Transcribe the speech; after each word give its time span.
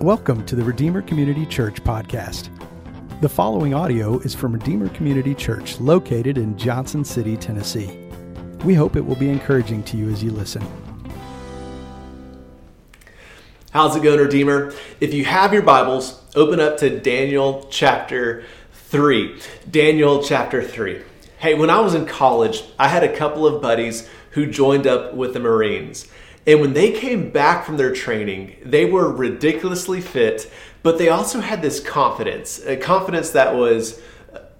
Welcome 0.00 0.46
to 0.46 0.54
the 0.54 0.62
Redeemer 0.62 1.02
Community 1.02 1.44
Church 1.44 1.82
podcast. 1.82 2.50
The 3.20 3.28
following 3.28 3.74
audio 3.74 4.20
is 4.20 4.32
from 4.32 4.52
Redeemer 4.52 4.88
Community 4.90 5.34
Church 5.34 5.80
located 5.80 6.38
in 6.38 6.56
Johnson 6.56 7.04
City, 7.04 7.36
Tennessee. 7.36 8.08
We 8.64 8.74
hope 8.74 8.94
it 8.94 9.04
will 9.04 9.16
be 9.16 9.28
encouraging 9.28 9.82
to 9.82 9.96
you 9.96 10.08
as 10.08 10.22
you 10.22 10.30
listen. 10.30 10.64
How's 13.72 13.96
it 13.96 14.04
going, 14.04 14.20
Redeemer? 14.20 14.72
If 15.00 15.12
you 15.12 15.24
have 15.24 15.52
your 15.52 15.62
Bibles, 15.62 16.22
open 16.36 16.60
up 16.60 16.78
to 16.78 17.00
Daniel 17.00 17.66
chapter 17.68 18.44
3. 18.74 19.40
Daniel 19.68 20.22
chapter 20.22 20.62
3. 20.62 21.02
Hey, 21.38 21.54
when 21.54 21.70
I 21.70 21.80
was 21.80 21.94
in 21.94 22.06
college, 22.06 22.62
I 22.78 22.86
had 22.86 23.02
a 23.02 23.16
couple 23.16 23.48
of 23.48 23.60
buddies 23.60 24.08
who 24.30 24.46
joined 24.46 24.86
up 24.86 25.14
with 25.14 25.32
the 25.34 25.40
Marines. 25.40 26.06
And 26.48 26.62
when 26.62 26.72
they 26.72 26.92
came 26.92 27.28
back 27.28 27.66
from 27.66 27.76
their 27.76 27.92
training, 27.92 28.56
they 28.64 28.86
were 28.86 29.12
ridiculously 29.12 30.00
fit, 30.00 30.50
but 30.82 30.96
they 30.96 31.10
also 31.10 31.40
had 31.40 31.60
this 31.60 31.78
confidence, 31.78 32.64
a 32.64 32.74
confidence 32.74 33.32
that 33.32 33.54
was 33.54 34.00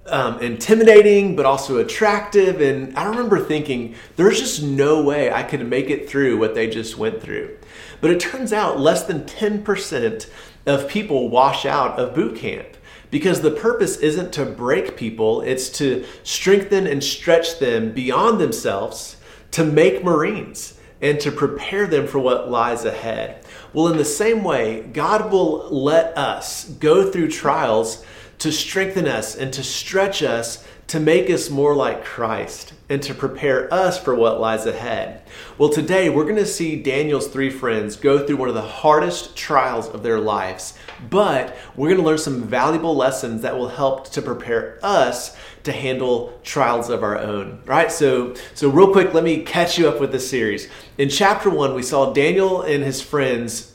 um, 0.04 0.38
intimidating, 0.40 1.34
but 1.34 1.46
also 1.46 1.78
attractive. 1.78 2.60
And 2.60 2.94
I 2.94 3.08
remember 3.08 3.40
thinking, 3.40 3.94
there's 4.16 4.38
just 4.38 4.62
no 4.62 5.02
way 5.02 5.32
I 5.32 5.42
could 5.42 5.66
make 5.66 5.88
it 5.88 6.10
through 6.10 6.36
what 6.36 6.54
they 6.54 6.68
just 6.68 6.98
went 6.98 7.22
through. 7.22 7.56
But 8.02 8.10
it 8.10 8.20
turns 8.20 8.52
out 8.52 8.78
less 8.78 9.04
than 9.04 9.22
10% 9.22 10.28
of 10.66 10.88
people 10.90 11.30
wash 11.30 11.64
out 11.64 11.98
of 11.98 12.14
boot 12.14 12.36
camp 12.36 12.76
because 13.10 13.40
the 13.40 13.50
purpose 13.50 13.96
isn't 13.96 14.34
to 14.34 14.44
break 14.44 14.94
people, 14.98 15.40
it's 15.40 15.70
to 15.78 16.04
strengthen 16.22 16.86
and 16.86 17.02
stretch 17.02 17.58
them 17.58 17.92
beyond 17.92 18.38
themselves 18.38 19.16
to 19.52 19.64
make 19.64 20.04
Marines 20.04 20.74
and 21.00 21.20
to 21.20 21.30
prepare 21.30 21.86
them 21.86 22.06
for 22.06 22.18
what 22.18 22.50
lies 22.50 22.84
ahead. 22.84 23.44
Well, 23.72 23.88
in 23.88 23.98
the 23.98 24.04
same 24.04 24.44
way, 24.44 24.82
God 24.82 25.30
will 25.30 25.68
let 25.70 26.16
us 26.16 26.64
go 26.64 27.10
through 27.10 27.30
trials 27.30 28.04
to 28.38 28.52
strengthen 28.52 29.06
us 29.06 29.34
and 29.34 29.52
to 29.52 29.62
stretch 29.62 30.22
us 30.22 30.64
to 30.88 31.00
make 31.00 31.28
us 31.30 31.50
more 31.50 31.74
like 31.74 32.04
Christ 32.04 32.72
and 32.88 33.02
to 33.02 33.14
prepare 33.14 33.72
us 33.72 34.02
for 34.02 34.14
what 34.14 34.40
lies 34.40 34.64
ahead. 34.64 35.22
Well, 35.58 35.68
today 35.68 36.08
we're 36.08 36.24
going 36.24 36.36
to 36.36 36.46
see 36.46 36.82
Daniel's 36.82 37.28
three 37.28 37.50
friends 37.50 37.96
go 37.96 38.26
through 38.26 38.36
one 38.36 38.48
of 38.48 38.54
the 38.54 38.62
hardest 38.62 39.36
trials 39.36 39.88
of 39.88 40.02
their 40.02 40.18
lives, 40.18 40.78
but 41.10 41.56
we're 41.76 41.88
going 41.88 42.00
to 42.00 42.06
learn 42.06 42.18
some 42.18 42.42
valuable 42.42 42.96
lessons 42.96 43.42
that 43.42 43.56
will 43.56 43.68
help 43.68 44.10
to 44.10 44.22
prepare 44.22 44.78
us 44.82 45.36
to 45.64 45.72
handle 45.72 46.38
trials 46.42 46.88
of 46.88 47.02
our 47.02 47.18
own. 47.18 47.60
Right? 47.66 47.92
So, 47.92 48.34
so 48.54 48.70
real 48.70 48.92
quick, 48.92 49.12
let 49.12 49.24
me 49.24 49.42
catch 49.42 49.78
you 49.78 49.88
up 49.88 50.00
with 50.00 50.12
this 50.12 50.28
series. 50.28 50.68
In 50.96 51.10
chapter 51.10 51.50
1, 51.50 51.74
we 51.74 51.82
saw 51.82 52.12
Daniel 52.12 52.62
and 52.62 52.82
his 52.82 53.02
friends 53.02 53.74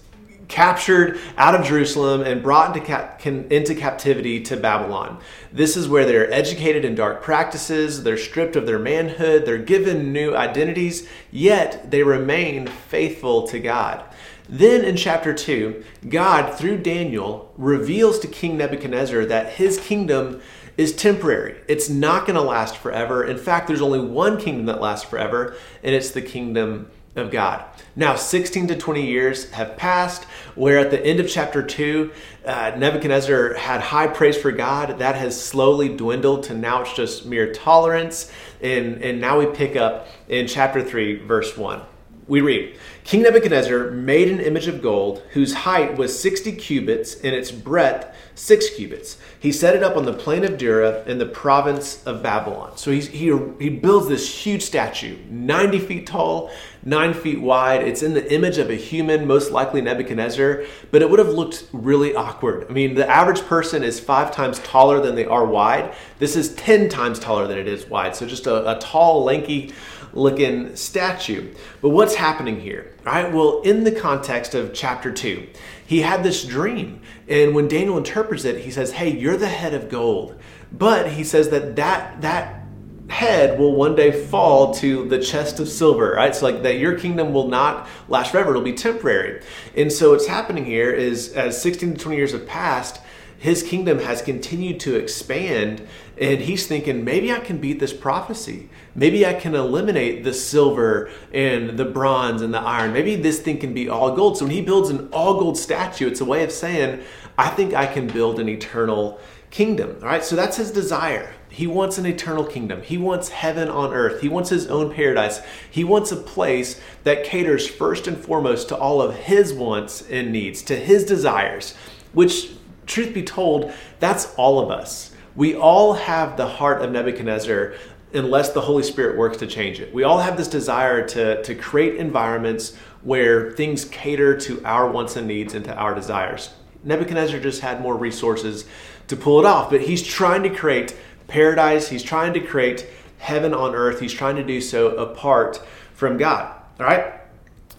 captured 0.53 1.19
out 1.35 1.55
of 1.55 1.65
Jerusalem 1.65 2.21
and 2.21 2.43
brought 2.43 2.75
into, 2.75 2.85
cap- 2.85 3.25
into 3.25 3.73
captivity 3.73 4.39
to 4.41 4.55
Babylon. 4.55 5.19
This 5.51 5.75
is 5.75 5.89
where 5.89 6.05
they're 6.05 6.31
educated 6.31 6.85
in 6.85 6.93
dark 6.93 7.23
practices, 7.23 8.03
they're 8.03 8.17
stripped 8.17 8.55
of 8.55 8.67
their 8.67 8.77
manhood, 8.77 9.47
they're 9.47 9.57
given 9.57 10.13
new 10.13 10.35
identities, 10.35 11.09
yet 11.31 11.89
they 11.89 12.03
remain 12.03 12.67
faithful 12.67 13.47
to 13.47 13.59
God. 13.59 14.03
Then 14.47 14.85
in 14.85 14.95
chapter 14.95 15.33
2, 15.33 15.83
God, 16.09 16.53
through 16.53 16.83
Daniel, 16.83 17.51
reveals 17.57 18.19
to 18.19 18.27
King 18.27 18.55
Nebuchadnezzar 18.55 19.25
that 19.25 19.53
his 19.53 19.79
kingdom 19.79 20.39
is 20.77 20.95
temporary. 20.95 21.55
It's 21.67 21.89
not 21.89 22.27
going 22.27 22.35
to 22.35 22.41
last 22.41 22.77
forever. 22.77 23.23
In 23.23 23.39
fact, 23.39 23.67
there's 23.67 23.81
only 23.81 24.01
one 24.01 24.39
kingdom 24.39 24.67
that 24.67 24.81
lasts 24.81 25.09
forever, 25.09 25.55
and 25.81 25.95
it's 25.95 26.11
the 26.11 26.21
kingdom 26.21 26.91
of 27.15 27.31
God. 27.31 27.63
Now, 27.95 28.15
16 28.15 28.67
to 28.67 28.75
20 28.75 29.05
years 29.05 29.51
have 29.51 29.77
passed, 29.77 30.23
where 30.55 30.79
at 30.79 30.89
the 30.89 31.03
end 31.05 31.19
of 31.19 31.29
chapter 31.29 31.61
2, 31.61 32.11
uh, 32.45 32.71
Nebuchadnezzar 32.75 33.53
had 33.53 33.81
high 33.81 34.07
praise 34.07 34.35
for 34.35 34.51
God. 34.51 34.97
That 34.99 35.15
has 35.15 35.41
slowly 35.41 35.89
dwindled 35.95 36.43
to 36.45 36.55
now 36.55 36.81
it's 36.81 36.93
just 36.93 37.25
mere 37.25 37.53
tolerance. 37.53 38.31
And, 38.61 39.03
and 39.03 39.21
now 39.21 39.39
we 39.39 39.45
pick 39.45 39.75
up 39.75 40.07
in 40.27 40.47
chapter 40.47 40.83
3, 40.83 41.17
verse 41.25 41.55
1. 41.55 41.81
We 42.25 42.39
read 42.39 42.77
King 43.03 43.23
Nebuchadnezzar 43.23 43.91
made 43.91 44.29
an 44.29 44.39
image 44.39 44.67
of 44.67 44.81
gold 44.81 45.21
whose 45.33 45.53
height 45.53 45.97
was 45.97 46.17
60 46.17 46.53
cubits 46.53 47.15
and 47.15 47.35
its 47.35 47.51
breadth 47.51 48.15
6 48.35 48.71
cubits. 48.71 49.17
He 49.39 49.51
set 49.51 49.75
it 49.75 49.83
up 49.83 49.95
on 49.95 50.05
the 50.05 50.13
plain 50.13 50.43
of 50.43 50.57
Dura 50.57 51.03
in 51.03 51.17
the 51.17 51.25
province 51.25 52.03
of 52.05 52.23
Babylon. 52.23 52.77
So 52.77 52.91
he, 52.91 53.01
he, 53.01 53.39
he 53.59 53.69
builds 53.69 54.07
this 54.07 54.45
huge 54.45 54.63
statue, 54.63 55.17
90 55.29 55.79
feet 55.79 56.07
tall, 56.07 56.49
9 56.85 57.13
feet 57.13 57.41
wide. 57.41 57.81
It's 57.81 58.03
in 58.03 58.13
the 58.13 58.33
image 58.33 58.57
of 58.57 58.69
a 58.69 58.75
human, 58.75 59.25
most 59.25 59.51
likely 59.51 59.81
Nebuchadnezzar, 59.81 60.63
but 60.91 61.01
it 61.01 61.09
would 61.09 61.19
have 61.19 61.29
looked 61.29 61.67
really 61.71 62.15
awkward. 62.15 62.67
I 62.69 62.73
mean, 62.73 62.95
the 62.95 63.09
average 63.09 63.41
person 63.41 63.83
is 63.83 63.99
five 63.99 64.31
times 64.31 64.59
taller 64.59 64.99
than 64.99 65.15
they 65.15 65.25
are 65.25 65.45
wide. 65.45 65.93
This 66.19 66.35
is 66.35 66.53
10 66.55 66.89
times 66.89 67.19
taller 67.19 67.47
than 67.47 67.57
it 67.57 67.67
is 67.67 67.87
wide. 67.87 68.15
So 68.15 68.25
just 68.25 68.47
a, 68.47 68.77
a 68.77 68.79
tall, 68.79 69.23
lanky, 69.23 69.73
looking 70.13 70.75
statue. 70.75 71.53
But 71.81 71.89
what's 71.89 72.15
happening 72.15 72.59
here? 72.59 72.93
Right, 73.03 73.31
well, 73.31 73.61
in 73.61 73.83
the 73.83 73.91
context 73.91 74.55
of 74.55 74.73
chapter 74.73 75.11
2, 75.11 75.47
he 75.85 76.01
had 76.01 76.23
this 76.23 76.45
dream. 76.45 77.01
And 77.27 77.53
when 77.55 77.67
Daniel 77.67 77.97
interprets 77.97 78.45
it, 78.45 78.63
he 78.63 78.71
says, 78.71 78.93
Hey, 78.93 79.09
you're 79.09 79.37
the 79.37 79.47
head 79.47 79.73
of 79.73 79.89
gold. 79.89 80.39
But 80.71 81.11
he 81.11 81.23
says 81.23 81.49
that 81.49 81.75
that, 81.75 82.21
that 82.21 82.62
head 83.09 83.59
will 83.59 83.75
one 83.75 83.95
day 83.95 84.11
fall 84.11 84.73
to 84.75 85.07
the 85.07 85.19
chest 85.19 85.59
of 85.59 85.67
silver, 85.67 86.13
right? 86.13 86.35
So, 86.35 86.45
like 86.45 86.63
that 86.63 86.77
your 86.77 86.97
kingdom 86.97 87.33
will 87.33 87.47
not 87.47 87.87
last 88.07 88.31
forever, 88.31 88.51
it'll 88.51 88.61
be 88.61 88.73
temporary. 88.73 89.43
And 89.75 89.91
so, 89.91 90.11
what's 90.11 90.27
happening 90.27 90.65
here 90.65 90.91
is 90.91 91.33
as 91.33 91.61
16 91.61 91.95
to 91.95 91.99
20 91.99 92.17
years 92.17 92.31
have 92.31 92.47
passed, 92.47 93.01
his 93.37 93.61
kingdom 93.61 93.99
has 93.99 94.21
continued 94.21 94.79
to 94.79 94.95
expand 94.95 95.85
and 96.17 96.39
he's 96.39 96.65
thinking 96.65 97.03
maybe 97.03 97.29
i 97.29 97.39
can 97.39 97.57
beat 97.57 97.79
this 97.79 97.91
prophecy. 97.91 98.69
Maybe 98.95 99.25
i 99.25 99.33
can 99.33 99.53
eliminate 99.53 100.23
the 100.23 100.33
silver 100.33 101.11
and 101.33 101.77
the 101.77 101.83
bronze 101.83 102.41
and 102.41 102.53
the 102.53 102.61
iron. 102.61 102.93
Maybe 102.93 103.17
this 103.17 103.41
thing 103.41 103.57
can 103.57 103.73
be 103.73 103.89
all 103.89 104.15
gold. 104.15 104.37
So 104.37 104.45
when 104.45 104.53
he 104.53 104.61
builds 104.61 104.89
an 104.89 105.09
all 105.11 105.39
gold 105.39 105.57
statue 105.57 106.07
it's 106.07 106.21
a 106.21 106.25
way 106.25 106.43
of 106.43 106.53
saying 106.53 107.03
i 107.37 107.49
think 107.49 107.73
i 107.73 107.85
can 107.85 108.07
build 108.07 108.39
an 108.39 108.47
eternal 108.47 109.19
kingdom 109.49 109.97
all 110.01 110.07
right? 110.07 110.23
So 110.23 110.37
that's 110.37 110.55
his 110.55 110.71
desire 110.71 111.33
he 111.53 111.67
wants 111.67 111.99
an 111.99 112.07
eternal 112.07 112.43
kingdom. 112.43 112.81
He 112.81 112.97
wants 112.97 113.29
heaven 113.29 113.69
on 113.69 113.93
earth. 113.93 114.21
He 114.21 114.27
wants 114.27 114.49
his 114.49 114.65
own 114.65 114.91
paradise. 114.91 115.39
He 115.69 115.83
wants 115.83 116.11
a 116.11 116.15
place 116.15 116.81
that 117.03 117.23
caters 117.23 117.67
first 117.67 118.07
and 118.07 118.17
foremost 118.17 118.69
to 118.69 118.75
all 118.75 119.03
of 119.03 119.15
his 119.15 119.53
wants 119.53 120.01
and 120.09 120.31
needs, 120.31 120.63
to 120.63 120.75
his 120.75 121.05
desires, 121.05 121.75
which 122.11 122.53
truth 122.87 123.13
be 123.13 123.21
told, 123.21 123.71
that's 123.99 124.33
all 124.33 124.59
of 124.59 124.71
us. 124.71 125.13
We 125.35 125.55
all 125.55 125.93
have 125.93 126.37
the 126.37 126.47
heart 126.47 126.81
of 126.81 126.91
Nebuchadnezzar 126.91 127.75
unless 128.15 128.51
the 128.51 128.61
Holy 128.61 128.83
Spirit 128.83 129.15
works 129.15 129.37
to 129.37 129.45
change 129.45 129.79
it. 129.79 129.93
We 129.93 130.03
all 130.03 130.17
have 130.17 130.37
this 130.37 130.47
desire 130.47 131.07
to, 131.09 131.43
to 131.43 131.53
create 131.53 131.97
environments 131.97 132.75
where 133.03 133.51
things 133.51 133.85
cater 133.85 134.35
to 134.39 134.59
our 134.65 134.89
wants 134.89 135.17
and 135.17 135.27
needs 135.27 135.53
and 135.53 135.63
to 135.65 135.75
our 135.75 135.93
desires. 135.93 136.49
Nebuchadnezzar 136.83 137.39
just 137.39 137.61
had 137.61 137.79
more 137.79 137.95
resources 137.95 138.65
to 139.07 139.15
pull 139.15 139.39
it 139.39 139.45
off, 139.45 139.69
but 139.69 139.81
he's 139.81 140.01
trying 140.01 140.43
to 140.43 140.49
create 140.49 140.95
paradise, 141.33 141.89
he's 141.89 142.03
trying 142.03 142.31
to 142.31 142.39
create 142.39 142.87
heaven 143.17 143.55
on 143.55 143.73
earth, 143.73 143.99
he's 143.99 144.13
trying 144.13 144.35
to 144.35 144.43
do 144.43 144.61
so 144.61 144.95
apart 144.97 145.59
from 145.95 146.15
God. 146.15 146.55
All 146.79 146.85
right? 146.85 147.15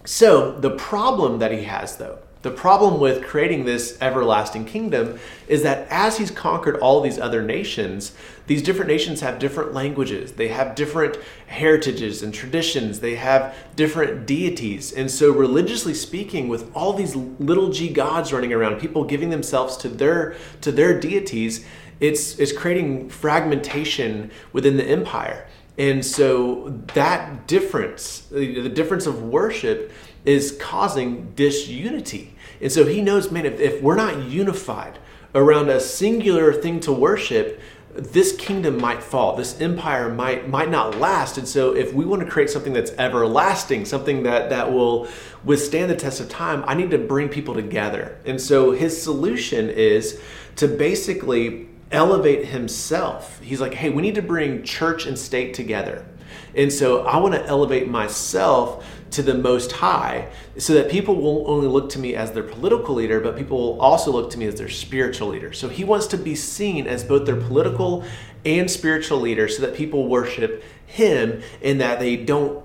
So, 0.03 0.51
the 0.59 0.71
problem 0.71 1.39
that 1.39 1.53
he 1.53 1.63
has, 1.63 1.95
though, 1.95 2.19
the 2.41 2.51
problem 2.51 2.99
with 2.99 3.25
creating 3.25 3.65
this 3.65 3.97
everlasting 4.01 4.65
kingdom 4.65 5.17
is 5.47 5.63
that 5.63 5.87
as 5.89 6.17
he's 6.17 6.29
conquered 6.29 6.75
all 6.75 7.01
these 7.01 7.17
other 7.17 7.41
nations, 7.41 8.13
these 8.45 8.61
different 8.61 8.91
nations 8.91 9.21
have 9.21 9.39
different 9.39 9.73
languages, 9.73 10.33
they 10.33 10.49
have 10.49 10.75
different 10.75 11.17
heritages 11.47 12.21
and 12.21 12.31
traditions, 12.31 12.99
they 12.99 13.15
have 13.15 13.55
different 13.75 14.27
deities. 14.27 14.91
And 14.91 15.09
so, 15.09 15.31
religiously 15.31 15.95
speaking, 15.95 16.47
with 16.47 16.69
all 16.75 16.93
these 16.93 17.15
little 17.15 17.69
g 17.69 17.89
gods 17.91 18.31
running 18.31 18.53
around, 18.53 18.79
people 18.79 19.05
giving 19.05 19.31
themselves 19.31 19.75
to 19.77 19.89
their 19.89 20.35
to 20.61 20.71
their 20.71 20.99
deities, 20.99 21.65
it's 21.99 22.39
it's 22.39 22.51
creating 22.51 23.09
fragmentation 23.09 24.31
within 24.53 24.77
the 24.77 24.85
empire. 24.85 25.47
And 25.77 26.05
so 26.05 26.81
that 26.93 27.47
difference, 27.47 28.21
the 28.31 28.69
difference 28.69 29.05
of 29.05 29.23
worship, 29.23 29.91
is 30.23 30.57
causing 30.59 31.31
disunity. 31.35 32.33
And 32.61 32.71
so 32.71 32.85
he 32.85 33.01
knows, 33.01 33.29
man, 33.29 33.45
if, 33.45 33.59
if 33.59 33.81
we're 33.81 33.95
not 33.95 34.23
unified 34.23 34.99
around 35.33 35.69
a 35.69 35.79
singular 35.81 36.53
thing 36.53 36.79
to 36.81 36.93
worship, 36.93 37.59
this 37.93 38.35
kingdom 38.35 38.77
might 38.77 39.01
fall 39.01 39.37
this 39.37 39.61
empire 39.61 40.09
might 40.09 40.49
might 40.49 40.69
not 40.69 40.99
last 40.99 41.37
and 41.37 41.47
so 41.47 41.73
if 41.73 41.93
we 41.93 42.03
want 42.03 42.21
to 42.21 42.29
create 42.29 42.49
something 42.49 42.73
that's 42.73 42.91
everlasting 42.97 43.85
something 43.85 44.23
that 44.23 44.49
that 44.49 44.69
will 44.69 45.07
withstand 45.45 45.89
the 45.89 45.95
test 45.95 46.19
of 46.19 46.27
time 46.27 46.61
i 46.67 46.73
need 46.73 46.91
to 46.91 46.97
bring 46.97 47.29
people 47.29 47.53
together 47.53 48.17
and 48.25 48.41
so 48.41 48.71
his 48.71 49.01
solution 49.01 49.69
is 49.69 50.21
to 50.57 50.67
basically 50.67 51.69
elevate 51.95 52.45
himself 52.47 53.39
he's 53.41 53.61
like 53.61 53.73
hey 53.73 53.89
we 53.89 54.01
need 54.01 54.15
to 54.15 54.21
bring 54.21 54.63
church 54.63 55.05
and 55.05 55.17
state 55.17 55.53
together 55.53 56.05
and 56.55 56.71
so 56.71 57.05
i 57.05 57.17
want 57.17 57.33
to 57.33 57.43
elevate 57.45 57.89
myself 57.89 58.85
to 59.15 59.23
the 59.23 59.33
Most 59.33 59.71
High 59.71 60.29
so 60.57 60.73
that 60.73 60.89
people 60.89 61.15
won't 61.15 61.47
only 61.47 61.67
look 61.67 61.89
to 61.91 61.99
me 61.99 62.15
as 62.15 62.33
their 62.33 62.43
political 62.43 62.95
leader, 62.95 63.21
but 63.21 63.37
people 63.37 63.57
will 63.57 63.81
also 63.81 64.11
look 64.11 64.29
to 64.31 64.37
me 64.37 64.45
as 64.45 64.55
their 64.55 64.67
spiritual 64.67 65.29
leader. 65.29 65.53
So 65.53 65.69
he 65.69 65.85
wants 65.85 66.07
to 66.07 66.17
be 66.17 66.35
seen 66.35 66.85
as 66.85 67.03
both 67.03 67.25
their 67.25 67.39
political 67.39 68.03
and 68.43 68.69
spiritual 68.69 69.19
leader 69.19 69.47
so 69.47 69.61
that 69.61 69.73
people 69.73 70.07
worship 70.07 70.63
him 70.85 71.41
and 71.63 71.79
that 71.79 71.99
they 71.99 72.17
don't 72.17 72.63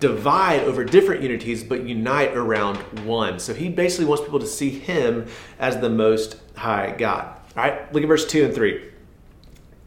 divide 0.00 0.60
over 0.64 0.84
different 0.84 1.22
unities 1.22 1.62
but 1.62 1.84
unite 1.84 2.36
around 2.36 2.78
one. 3.06 3.38
So 3.38 3.54
he 3.54 3.68
basically 3.68 4.06
wants 4.06 4.24
people 4.24 4.40
to 4.40 4.46
see 4.46 4.70
him 4.70 5.26
as 5.60 5.78
the 5.78 5.90
most 5.90 6.38
high 6.56 6.94
God. 6.96 7.37
All 7.56 7.64
right, 7.64 7.92
look 7.92 8.02
at 8.02 8.08
verse 8.08 8.26
2 8.26 8.44
and 8.44 8.54
3. 8.54 8.84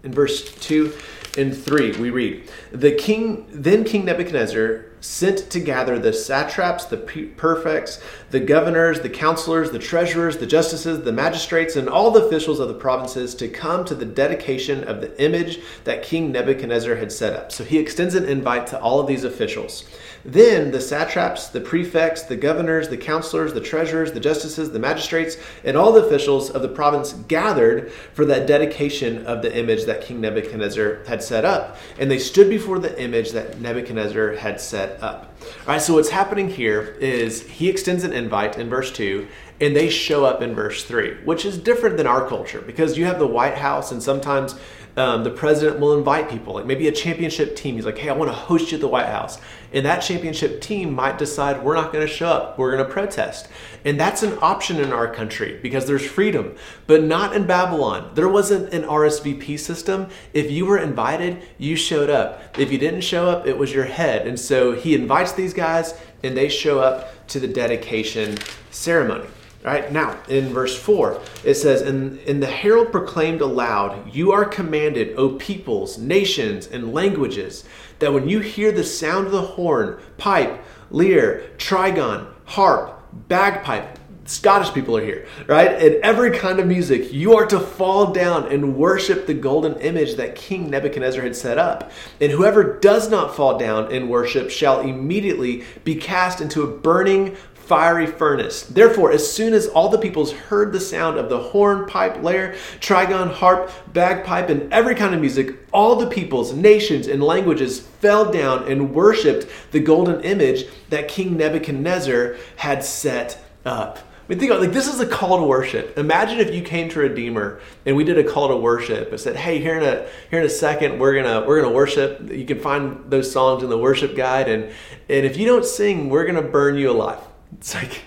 In 0.04 0.14
verse 0.14 0.54
2 0.56 0.94
and 1.38 1.56
3, 1.56 1.98
we 1.98 2.10
read, 2.10 2.50
The 2.72 2.92
king, 2.92 3.46
then 3.52 3.84
King 3.84 4.06
Nebuchadnezzar 4.06 4.86
sent 5.02 5.50
to 5.50 5.60
gather 5.60 5.98
the 5.98 6.14
satraps, 6.14 6.86
the 6.86 6.98
prefects, 6.98 8.02
the 8.30 8.40
governors, 8.40 9.02
the 9.02 9.10
counselors, 9.10 9.72
the 9.72 9.80
treasurers, 9.80 10.38
the 10.38 10.46
justices, 10.46 11.04
the 11.04 11.12
magistrates, 11.12 11.76
and 11.76 11.90
all 11.90 12.12
the 12.12 12.26
officials 12.26 12.60
of 12.60 12.68
the 12.68 12.74
provinces 12.74 13.34
to 13.36 13.48
come 13.48 13.84
to 13.86 13.96
the 13.96 14.06
dedication 14.06 14.84
of 14.84 15.02
the 15.02 15.20
image 15.24 15.60
that 15.86 16.04
King 16.04 16.32
Nebuchadnezzar 16.32 16.96
had 16.96 17.12
set 17.12 17.34
up. 17.34 17.52
So 17.52 17.64
he 17.64 17.80
extends 17.80 18.14
an 18.14 18.26
invite 18.26 18.68
to 18.68 18.80
all 18.80 19.00
of 19.00 19.08
these 19.08 19.24
officials. 19.24 19.86
Then 20.24 20.72
the 20.72 20.82
satraps, 20.82 21.48
the 21.48 21.62
prefects, 21.62 22.24
the 22.24 22.36
governors, 22.36 22.90
the 22.90 22.98
counselors, 22.98 23.54
the 23.54 23.62
treasurers, 23.62 24.12
the 24.12 24.20
justices, 24.20 24.72
the 24.72 24.80
magistrates, 24.80 25.38
and 25.64 25.76
all 25.76 25.92
the 25.92 26.06
officials 26.06 26.50
of 26.50 26.62
the 26.62 26.68
province 26.68 27.14
gathered 27.28 27.92
for 28.14 28.26
that 28.26 28.48
dedication 28.48 29.26
of 29.26 29.42
the 29.42 29.56
image 29.58 29.86
that 29.86 30.02
King 30.02 30.22
Nebuchadnezzar 30.22 31.04
had 31.06 31.24
set 31.24 31.46
up. 31.46 31.78
And 31.98 32.10
they 32.10 32.20
stood 32.20 32.50
before 32.50 32.80
the 32.80 33.00
image 33.02 33.32
that 33.32 33.60
Nebuchadnezzar 33.60 34.36
had 34.36 34.62
set 34.62 35.02
up. 35.02 35.34
All 35.62 35.74
right, 35.74 35.82
so 35.82 35.96
what's 35.96 36.10
happening 36.10 36.50
here 36.50 36.96
is 37.00 37.42
he 37.44 37.70
extends 37.70 38.04
an 38.04 38.14
invite 38.14 38.58
in 38.58 38.70
verse 38.70 38.92
2 38.92 39.28
and 39.60 39.76
they 39.76 39.90
show 39.90 40.26
up 40.26 40.42
in 40.42 40.56
verse 40.56 40.84
3, 40.84 41.24
which 41.24 41.46
is 41.46 41.58
different 41.58 41.96
than 41.96 42.08
our 42.08 42.28
culture 42.28 42.62
because 42.62 42.98
you 42.98 43.06
have 43.06 43.20
the 43.20 43.28
White 43.28 43.58
House 43.58 43.92
and 43.92 44.02
sometimes 44.02 44.56
um, 44.98 45.24
the 45.24 45.30
president 45.30 45.80
will 45.80 45.98
invite 45.98 46.30
people, 46.30 46.56
like 46.56 46.66
maybe 46.66 46.88
a 46.88 46.92
championship 46.92 47.56
team. 47.56 47.76
He's 47.76 47.86
like, 47.86 47.98
hey, 47.98 48.10
I 48.10 48.14
want 48.14 48.30
to 48.30 48.36
host 48.36 48.72
you 48.72 48.78
at 48.78 48.82
the 48.82 48.88
White 48.88 49.08
House. 49.08 49.40
And 49.74 49.86
that 49.86 50.00
championship 50.00 50.60
team 50.60 50.94
might 50.94 51.18
decide 51.18 51.64
we're 51.64 51.76
not 51.76 51.94
going 51.94 52.06
to 52.06 52.14
show 52.14 52.28
up, 52.28 52.58
we're 52.58 52.76
going 52.76 52.86
to 52.86 52.92
protest. 52.92 53.48
And 53.86 54.00
that's 54.00 54.22
an 54.22 54.38
option 54.42 54.80
in 54.80 54.92
our 54.92 55.12
country 55.12 55.60
because 55.62 55.88
there's 55.88 56.06
freedom, 56.06 56.56
but 56.88 57.04
not 57.04 57.36
in 57.36 57.48
Babylon. 57.48 58.12
There 58.14 58.28
wasn't 58.28 58.74
an 58.74 58.84
RSVP 58.84 59.58
system. 59.58 60.10
If 60.34 60.52
you 60.52 60.66
were 60.66 60.78
invited, 60.78 61.42
you 61.58 61.76
showed 61.76 62.10
up. 62.10 62.58
If 62.60 62.72
you 62.72 62.78
didn't 62.78 63.02
show 63.02 63.30
up, 63.30 63.48
it 63.48 63.58
was 63.58 63.74
your 63.74 63.86
head. 63.86 64.28
And 64.28 64.40
so 64.40 64.74
he 64.74 64.94
invites 64.94 65.32
these 65.32 65.54
guys 65.54 65.98
and 66.24 66.36
they 66.36 66.50
show 66.50 66.80
up 66.80 67.28
to 67.28 67.40
the 67.40 67.48
dedication 67.48 68.38
ceremony. 68.72 69.28
Right 69.64 69.92
now, 69.92 70.18
in 70.28 70.50
verse 70.50 70.76
4, 70.76 71.22
it 71.44 71.54
says, 71.54 71.82
and, 71.84 72.18
and 72.22 72.42
the 72.42 72.48
herald 72.48 72.92
proclaimed 72.92 73.42
aloud, 73.42 74.12
You 74.12 74.32
are 74.32 74.44
commanded, 74.44 75.14
O 75.18 75.36
peoples, 75.36 76.00
nations, 76.00 76.66
and 76.66 76.94
languages, 76.94 77.64
that 78.00 78.12
when 78.12 78.28
you 78.28 78.40
hear 78.40 78.72
the 78.72 78.84
sound 78.84 79.28
of 79.28 79.32
the 79.32 79.42
horn, 79.42 80.00
pipe, 80.18 80.64
lyre, 80.90 81.44
trigon, 81.58 82.28
harp, 82.46 83.04
bagpipe, 83.28 84.00
Scottish 84.26 84.72
people 84.74 84.96
are 84.96 85.04
here, 85.04 85.28
right? 85.48 85.72
And 85.72 85.96
every 86.04 86.38
kind 86.38 86.60
of 86.60 86.68
music, 86.68 87.12
you 87.12 87.36
are 87.36 87.46
to 87.48 87.60
fall 87.60 88.14
down 88.14 88.52
and 88.52 88.78
worship 88.78 89.26
the 89.26 89.34
golden 89.34 89.76
image 89.82 90.16
that 90.16 90.36
King 90.36 90.70
Nebuchadnezzar 90.70 91.24
had 91.24 91.36
set 91.36 91.58
up. 91.58 91.92
And 92.22 92.32
whoever 92.32 92.80
does 92.80 93.10
not 93.10 93.36
fall 93.36 93.58
down 93.58 93.92
and 93.92 94.10
worship 94.10 94.50
shall 94.50 94.82
immediately 94.82 95.64
be 95.84 95.96
cast 95.96 96.40
into 96.40 96.62
a 96.62 96.68
burning 96.68 97.36
fiery 97.66 98.08
furnace. 98.08 98.64
Therefore, 98.64 99.12
as 99.12 99.32
soon 99.32 99.54
as 99.54 99.68
all 99.68 99.90
the 99.90 99.98
peoples 99.98 100.32
heard 100.32 100.74
the 100.74 100.80
sound 100.80 101.18
of 101.18 101.30
the 101.30 101.40
horn, 101.40 101.86
pipe, 101.86 102.22
lyre, 102.22 102.56
trigon, 102.80 103.32
harp, 103.32 103.72
bagpipe, 103.94 104.50
and 104.50 104.72
every 104.74 104.96
kind 104.96 105.14
of 105.14 105.22
music, 105.22 105.56
all 105.72 105.96
the 105.96 106.08
peoples, 106.08 106.54
nations, 106.54 107.08
and 107.08 107.24
languages 107.24 107.80
fell 107.80 108.32
down 108.32 108.70
and 108.70 108.94
worshiped 108.94 109.48
the 109.72 109.80
golden 109.80 110.22
image 110.22 110.66
that 110.90 111.08
King 111.08 111.38
Nebuchadnezzar 111.38 112.36
had 112.58 112.84
set 112.84 113.44
up. 113.66 114.00
I 114.00 114.34
mean, 114.34 114.40
think 114.40 114.52
about 114.52 114.62
like 114.62 114.72
this 114.72 114.88
is 114.88 115.00
a 115.00 115.08
call 115.08 115.40
to 115.40 115.44
worship. 115.44 115.98
Imagine 115.98 116.40
if 116.40 116.54
you 116.54 116.62
came 116.62 116.88
to 116.90 117.00
Redeemer 117.00 117.60
and 117.86 117.96
we 117.98 118.04
did 118.04 118.18
a 118.18 118.24
call 118.24 118.48
to 118.48 118.56
worship 118.56 119.12
and 119.12 119.20
said, 119.20 119.36
"Hey, 119.36 119.60
here 119.60 119.78
in 119.78 119.84
a 119.84 120.08
here 120.30 120.40
in 120.40 120.46
a 120.46 120.50
second, 120.50 121.00
we're 121.00 121.16
gonna 121.16 121.46
we're 121.46 121.62
gonna 121.62 121.74
worship. 121.74 122.32
You 122.32 122.46
can 122.46 122.60
find 122.60 123.04
those 123.10 123.30
songs 123.30 123.62
in 123.64 123.70
the 123.70 123.78
worship 123.78 124.16
guide, 124.16 124.48
and 124.48 124.66
and 125.10 125.26
if 125.26 125.38
you 125.38 125.46
don't 125.46 125.66
sing, 125.66 126.10
we're 126.10 126.26
gonna 126.26 126.42
burn 126.42 126.78
you 126.78 126.92
alive." 126.92 127.20
It's 127.58 127.74
like 127.74 128.02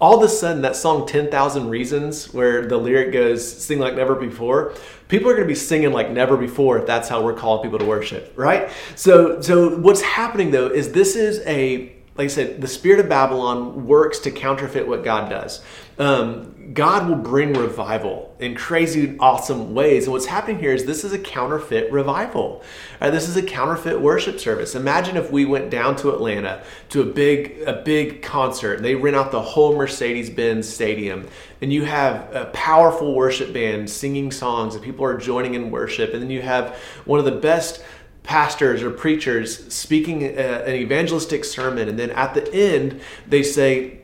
all 0.00 0.18
of 0.18 0.22
a 0.22 0.28
sudden 0.28 0.62
that 0.62 0.76
song 0.76 1.06
10,000 1.06 1.68
Reasons, 1.70 2.32
where 2.32 2.66
the 2.66 2.76
lyric 2.76 3.12
goes, 3.12 3.50
sing 3.50 3.78
like 3.78 3.94
never 3.94 4.14
before, 4.14 4.74
people 5.08 5.30
are 5.30 5.34
going 5.34 5.46
to 5.46 5.48
be 5.48 5.54
singing 5.54 5.92
like 5.92 6.10
never 6.10 6.36
before 6.36 6.78
if 6.78 6.86
that's 6.86 7.08
how 7.08 7.22
we're 7.22 7.34
calling 7.34 7.62
people 7.62 7.78
to 7.78 7.84
worship, 7.84 8.32
right? 8.36 8.70
So, 8.94 9.40
so 9.40 9.76
what's 9.78 10.02
happening 10.02 10.50
though 10.50 10.68
is 10.68 10.92
this 10.92 11.16
is 11.16 11.40
a 11.46 11.95
like 12.16 12.24
I 12.24 12.28
said, 12.28 12.60
the 12.60 12.68
spirit 12.68 13.00
of 13.00 13.08
Babylon 13.08 13.86
works 13.86 14.18
to 14.20 14.30
counterfeit 14.30 14.88
what 14.88 15.04
God 15.04 15.28
does. 15.28 15.62
Um, 15.98 16.72
God 16.74 17.08
will 17.08 17.16
bring 17.16 17.54
revival 17.54 18.34
in 18.38 18.54
crazy, 18.54 19.16
awesome 19.18 19.74
ways. 19.74 20.04
And 20.04 20.12
what's 20.12 20.26
happening 20.26 20.58
here 20.58 20.72
is 20.72 20.84
this 20.84 21.04
is 21.04 21.12
a 21.12 21.18
counterfeit 21.18 21.90
revival. 21.92 22.62
Right? 23.00 23.10
This 23.10 23.28
is 23.28 23.36
a 23.36 23.42
counterfeit 23.42 24.00
worship 24.00 24.40
service. 24.40 24.74
Imagine 24.74 25.16
if 25.16 25.30
we 25.30 25.44
went 25.44 25.70
down 25.70 25.96
to 25.96 26.10
Atlanta 26.10 26.62
to 26.90 27.02
a 27.02 27.04
big, 27.04 27.62
a 27.66 27.82
big 27.82 28.22
concert. 28.22 28.82
They 28.82 28.94
rent 28.94 29.16
out 29.16 29.30
the 29.30 29.40
whole 29.40 29.76
Mercedes-Benz 29.76 30.68
Stadium, 30.68 31.28
and 31.62 31.72
you 31.72 31.84
have 31.84 32.34
a 32.34 32.46
powerful 32.46 33.14
worship 33.14 33.52
band 33.54 33.88
singing 33.88 34.30
songs, 34.30 34.74
and 34.74 34.84
people 34.84 35.04
are 35.04 35.16
joining 35.16 35.54
in 35.54 35.70
worship. 35.70 36.12
And 36.12 36.22
then 36.22 36.30
you 36.30 36.42
have 36.42 36.76
one 37.04 37.18
of 37.18 37.24
the 37.24 37.32
best 37.32 37.82
pastors 38.26 38.82
or 38.82 38.90
preachers 38.90 39.72
speaking 39.72 40.22
a, 40.22 40.64
an 40.66 40.74
evangelistic 40.74 41.44
sermon 41.44 41.88
and 41.88 41.98
then 41.98 42.10
at 42.10 42.34
the 42.34 42.52
end 42.52 43.00
they 43.26 43.42
say 43.42 44.00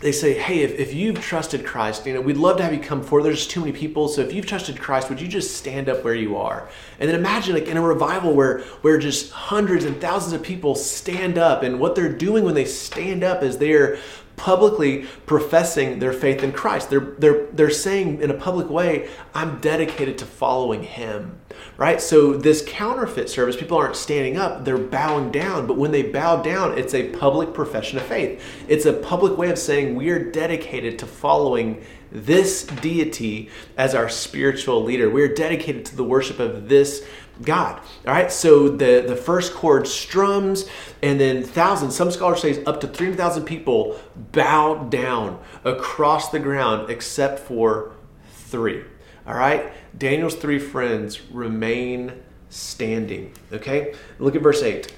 they 0.00 0.10
say 0.10 0.34
hey 0.34 0.62
if, 0.62 0.78
if 0.78 0.92
you've 0.92 1.20
trusted 1.20 1.64
christ 1.64 2.04
you 2.04 2.12
know 2.12 2.20
we'd 2.20 2.36
love 2.36 2.56
to 2.56 2.62
have 2.64 2.74
you 2.74 2.80
come 2.80 3.02
forward. 3.02 3.22
There's 3.24 3.46
too 3.46 3.60
many 3.60 3.72
people. 3.72 4.08
So 4.08 4.20
if 4.20 4.32
you've 4.32 4.46
trusted 4.46 4.80
christ 4.80 5.08
would 5.08 5.20
you 5.20 5.28
just 5.28 5.56
stand 5.56 5.88
up 5.88 6.02
where 6.02 6.14
you 6.14 6.36
are? 6.36 6.68
And 6.98 7.08
then 7.08 7.18
imagine 7.18 7.54
like 7.54 7.68
in 7.68 7.76
a 7.76 7.82
revival 7.82 8.34
where 8.34 8.60
where 8.82 8.98
just 8.98 9.30
hundreds 9.30 9.84
and 9.84 10.00
thousands 10.00 10.32
of 10.32 10.42
people 10.42 10.74
stand 10.74 11.38
up 11.38 11.62
and 11.62 11.78
what 11.78 11.94
they're 11.94 12.12
doing 12.12 12.44
when 12.44 12.54
they 12.54 12.64
stand 12.64 13.22
up 13.22 13.44
is 13.44 13.58
they're 13.58 13.98
publicly 14.42 15.06
professing 15.24 16.00
their 16.00 16.12
faith 16.12 16.42
in 16.42 16.50
Christ. 16.50 16.90
They're, 16.90 17.14
they're, 17.16 17.46
they're 17.52 17.70
saying 17.70 18.20
in 18.20 18.28
a 18.28 18.34
public 18.34 18.68
way, 18.68 19.08
I'm 19.36 19.60
dedicated 19.60 20.18
to 20.18 20.26
following 20.26 20.82
Him, 20.82 21.38
right? 21.76 22.00
So, 22.00 22.32
this 22.32 22.64
counterfeit 22.66 23.30
service, 23.30 23.54
people 23.56 23.78
aren't 23.78 23.94
standing 23.94 24.36
up, 24.36 24.64
they're 24.64 24.78
bowing 24.78 25.30
down. 25.30 25.68
But 25.68 25.76
when 25.76 25.92
they 25.92 26.02
bow 26.02 26.42
down, 26.42 26.76
it's 26.76 26.92
a 26.92 27.10
public 27.10 27.54
profession 27.54 27.98
of 27.98 28.04
faith. 28.04 28.42
It's 28.66 28.84
a 28.84 28.92
public 28.92 29.38
way 29.38 29.48
of 29.48 29.60
saying 29.60 29.94
we 29.94 30.10
are 30.10 30.18
dedicated 30.32 30.98
to 30.98 31.06
following 31.06 31.80
this 32.12 32.64
deity 32.64 33.48
as 33.76 33.94
our 33.94 34.08
spiritual 34.08 34.82
leader. 34.82 35.08
We're 35.08 35.34
dedicated 35.34 35.84
to 35.86 35.96
the 35.96 36.04
worship 36.04 36.38
of 36.38 36.68
this 36.68 37.04
God. 37.40 37.80
All 38.06 38.12
right, 38.12 38.30
so 38.30 38.68
the, 38.68 39.04
the 39.06 39.16
first 39.16 39.54
chord 39.54 39.88
strums, 39.88 40.68
and 41.02 41.18
then 41.18 41.42
thousands, 41.42 41.96
some 41.96 42.10
scholars 42.10 42.42
say 42.42 42.62
up 42.64 42.80
to 42.82 42.86
300,000 42.86 43.44
people 43.44 43.98
bow 44.32 44.84
down 44.84 45.40
across 45.64 46.30
the 46.30 46.38
ground 46.38 46.90
except 46.90 47.40
for 47.40 47.92
three. 48.32 48.84
All 49.26 49.34
right, 49.34 49.72
Daniel's 49.96 50.34
three 50.34 50.58
friends 50.58 51.22
remain 51.30 52.22
standing. 52.50 53.32
Okay, 53.52 53.94
look 54.18 54.36
at 54.36 54.42
verse 54.42 54.62
8. 54.62 54.86
It 54.86 54.92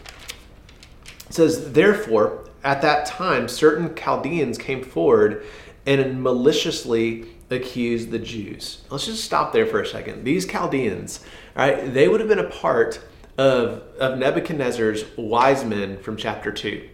says, 1.31 1.73
Therefore, 1.73 2.49
at 2.65 2.83
that 2.83 3.07
time, 3.07 3.47
certain 3.49 3.95
Chaldeans 3.95 4.59
came 4.59 4.83
forward 4.83 5.45
and 5.87 6.23
maliciously 6.23 7.27
accused 7.51 8.11
the 8.11 8.19
Jews. 8.19 8.83
Let's 8.91 9.07
just 9.07 9.25
stop 9.25 9.53
there 9.53 9.67
for 9.67 9.81
a 9.81 9.87
second. 9.87 10.25
These 10.25 10.47
Chaldeans, 10.47 11.21
right, 11.55 11.93
they 11.93 12.09
would 12.09 12.21
have 12.21 12.29
been 12.29 12.39
a 12.39 12.49
part 12.51 13.01
of, 13.39 13.83
of 13.99 14.19
Nebuchadnezzar's 14.19 15.05
wise 15.17 15.65
men 15.65 15.99
from 15.99 16.17
chapter 16.17 16.51
2. 16.51 16.89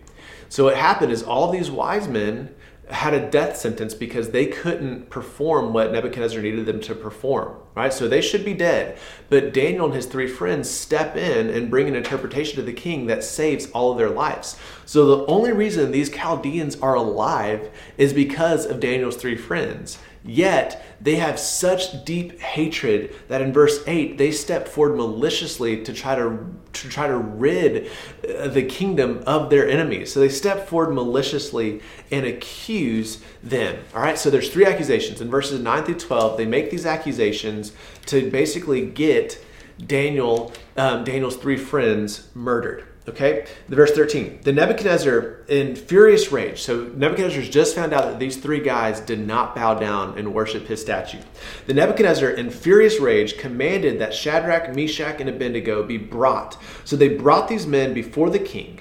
So 0.48 0.64
what 0.64 0.76
happened 0.76 1.12
is 1.12 1.22
all 1.22 1.50
these 1.50 1.70
wise 1.70 2.08
men 2.08 2.54
had 2.88 3.14
a 3.14 3.30
death 3.30 3.56
sentence 3.56 3.94
because 3.94 4.30
they 4.30 4.46
couldn't 4.46 5.10
perform 5.10 5.72
what 5.72 5.92
Nebuchadnezzar 5.92 6.42
needed 6.42 6.66
them 6.66 6.80
to 6.80 6.94
perform, 6.94 7.56
right? 7.74 7.92
So 7.92 8.08
they 8.08 8.20
should 8.20 8.44
be 8.44 8.54
dead. 8.54 8.98
But 9.28 9.54
Daniel 9.54 9.86
and 9.86 9.94
his 9.94 10.06
three 10.06 10.26
friends 10.26 10.68
step 10.68 11.16
in 11.16 11.48
and 11.48 11.70
bring 11.70 11.88
an 11.88 11.94
interpretation 11.94 12.56
to 12.56 12.62
the 12.62 12.72
king 12.72 13.06
that 13.06 13.24
saves 13.24 13.70
all 13.70 13.92
of 13.92 13.98
their 13.98 14.10
lives. 14.10 14.56
So 14.86 15.06
the 15.06 15.26
only 15.26 15.52
reason 15.52 15.92
these 15.92 16.10
Chaldeans 16.10 16.80
are 16.80 16.94
alive 16.94 17.70
is 17.96 18.12
because 18.12 18.66
of 18.66 18.80
Daniel's 18.80 19.16
three 19.16 19.36
friends. 19.36 19.98
Yet 20.22 20.84
they 21.00 21.16
have 21.16 21.38
such 21.38 22.04
deep 22.04 22.40
hatred 22.40 23.14
that 23.28 23.40
in 23.40 23.54
verse 23.54 23.82
8 23.86 24.18
they 24.18 24.32
step 24.32 24.68
forward 24.68 24.96
maliciously 24.96 25.82
to 25.84 25.94
try 25.94 26.14
to, 26.14 26.38
to 26.74 26.88
try 26.90 27.06
to 27.06 27.16
rid 27.16 27.90
uh, 28.28 28.48
the 28.48 28.64
kingdom 28.64 29.22
of 29.26 29.48
their 29.48 29.66
enemies. 29.66 30.12
So 30.12 30.20
they 30.20 30.28
step 30.28 30.68
forward 30.68 30.92
maliciously 30.92 31.80
and 32.10 32.26
accuse 32.26 33.22
them. 33.42 33.82
All 33.94 34.02
right, 34.02 34.18
so 34.18 34.28
there's 34.28 34.50
three 34.50 34.66
accusations. 34.66 35.22
In 35.22 35.30
verses 35.30 35.60
9 35.60 35.84
through 35.84 35.94
12, 35.94 36.36
they 36.36 36.46
make 36.46 36.70
these 36.70 36.84
accusations 36.84 37.59
to 38.06 38.30
basically 38.30 38.86
get 38.86 39.42
Daniel, 39.86 40.52
um, 40.76 41.04
Daniel's 41.04 41.36
three 41.36 41.56
friends 41.56 42.28
murdered. 42.34 42.86
Okay, 43.08 43.46
the 43.68 43.76
verse 43.76 43.90
13. 43.92 44.40
The 44.42 44.52
Nebuchadnezzar 44.52 45.38
in 45.48 45.74
furious 45.74 46.30
rage. 46.30 46.60
So 46.60 46.84
Nebuchadnezzar's 46.94 47.48
just 47.48 47.74
found 47.74 47.94
out 47.94 48.04
that 48.04 48.18
these 48.20 48.36
three 48.36 48.60
guys 48.60 49.00
did 49.00 49.26
not 49.26 49.54
bow 49.56 49.74
down 49.74 50.18
and 50.18 50.34
worship 50.34 50.66
his 50.66 50.80
statue. 50.80 51.18
The 51.66 51.74
Nebuchadnezzar 51.74 52.30
in 52.30 52.50
furious 52.50 53.00
rage 53.00 53.38
commanded 53.38 53.98
that 53.98 54.14
Shadrach, 54.14 54.74
Meshach, 54.76 55.18
and 55.18 55.30
Abednego 55.30 55.82
be 55.82 55.96
brought. 55.96 56.58
So 56.84 56.94
they 56.94 57.08
brought 57.08 57.48
these 57.48 57.66
men 57.66 57.94
before 57.94 58.30
the 58.30 58.38
king. 58.38 58.80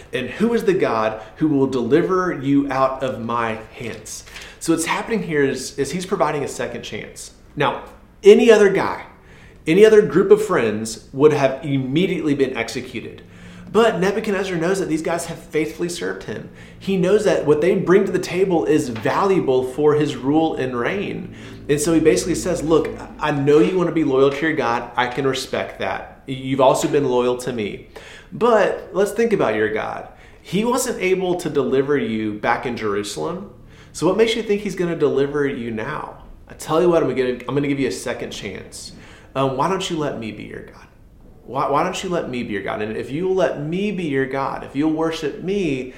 And 0.13 0.29
who 0.29 0.53
is 0.53 0.65
the 0.65 0.73
God 0.73 1.21
who 1.37 1.47
will 1.47 1.67
deliver 1.67 2.39
you 2.41 2.71
out 2.71 3.03
of 3.03 3.21
my 3.21 3.53
hands? 3.73 4.25
So 4.59 4.73
what's 4.73 4.85
happening 4.85 5.23
here 5.23 5.43
is, 5.43 5.77
is 5.79 5.91
he's 5.91 6.05
providing 6.05 6.43
a 6.43 6.47
second 6.47 6.83
chance. 6.83 7.33
Now, 7.55 7.85
any 8.23 8.51
other 8.51 8.69
guy, 8.71 9.05
any 9.65 9.85
other 9.85 10.05
group 10.05 10.31
of 10.31 10.43
friends 10.43 11.09
would 11.13 11.33
have 11.33 11.63
immediately 11.65 12.35
been 12.35 12.55
executed. 12.55 13.23
But 13.71 13.99
Nebuchadnezzar 13.99 14.57
knows 14.57 14.79
that 14.79 14.89
these 14.89 15.01
guys 15.01 15.27
have 15.27 15.39
faithfully 15.39 15.87
served 15.87 16.23
him. 16.23 16.49
He 16.77 16.97
knows 16.97 17.23
that 17.23 17.45
what 17.45 17.61
they 17.61 17.75
bring 17.75 18.05
to 18.05 18.11
the 18.11 18.19
table 18.19 18.65
is 18.65 18.89
valuable 18.89 19.63
for 19.63 19.93
his 19.93 20.17
rule 20.17 20.55
and 20.55 20.77
reign. 20.77 21.35
And 21.69 21.79
so 21.79 21.93
he 21.93 22.01
basically 22.01 22.35
says, 22.35 22.61
Look, 22.61 22.89
I 23.17 23.31
know 23.31 23.59
you 23.59 23.77
want 23.77 23.87
to 23.87 23.95
be 23.95 24.03
loyal 24.03 24.29
to 24.29 24.41
your 24.41 24.55
God. 24.55 24.91
I 24.97 25.07
can 25.07 25.25
respect 25.25 25.79
that. 25.79 26.21
You've 26.27 26.59
also 26.59 26.89
been 26.89 27.05
loyal 27.05 27.37
to 27.37 27.53
me. 27.53 27.87
But 28.31 28.89
let's 28.93 29.11
think 29.11 29.33
about 29.33 29.55
your 29.55 29.73
God. 29.73 30.07
He 30.41 30.65
wasn't 30.65 30.99
able 31.01 31.35
to 31.35 31.49
deliver 31.49 31.97
you 31.97 32.33
back 32.33 32.65
in 32.65 32.75
Jerusalem. 32.75 33.53
So 33.93 34.07
what 34.07 34.17
makes 34.17 34.35
you 34.35 34.43
think 34.43 34.61
he's 34.61 34.75
going 34.75 34.91
to 34.91 34.97
deliver 34.97 35.45
you 35.45 35.71
now? 35.71 36.23
I 36.47 36.53
tell 36.53 36.81
you 36.81 36.89
what, 36.89 37.03
I'm 37.03 37.13
going 37.15 37.39
to, 37.39 37.45
I'm 37.47 37.53
going 37.53 37.63
to 37.63 37.69
give 37.69 37.79
you 37.79 37.87
a 37.87 37.91
second 37.91 38.31
chance. 38.31 38.93
Um, 39.35 39.57
why 39.57 39.69
don't 39.69 39.87
you 39.89 39.97
let 39.97 40.19
me 40.19 40.31
be 40.31 40.43
your 40.43 40.63
God? 40.63 40.87
Why, 41.43 41.69
why 41.69 41.83
don't 41.83 42.01
you 42.03 42.09
let 42.09 42.29
me 42.29 42.43
be 42.43 42.53
your 42.53 42.63
God? 42.63 42.81
And 42.81 42.97
if 42.97 43.11
you 43.11 43.27
will 43.27 43.35
let 43.35 43.61
me 43.61 43.91
be 43.91 44.05
your 44.05 44.25
God, 44.25 44.63
if 44.63 44.75
you'll 44.75 44.93
worship 44.93 45.43
me, 45.43 45.93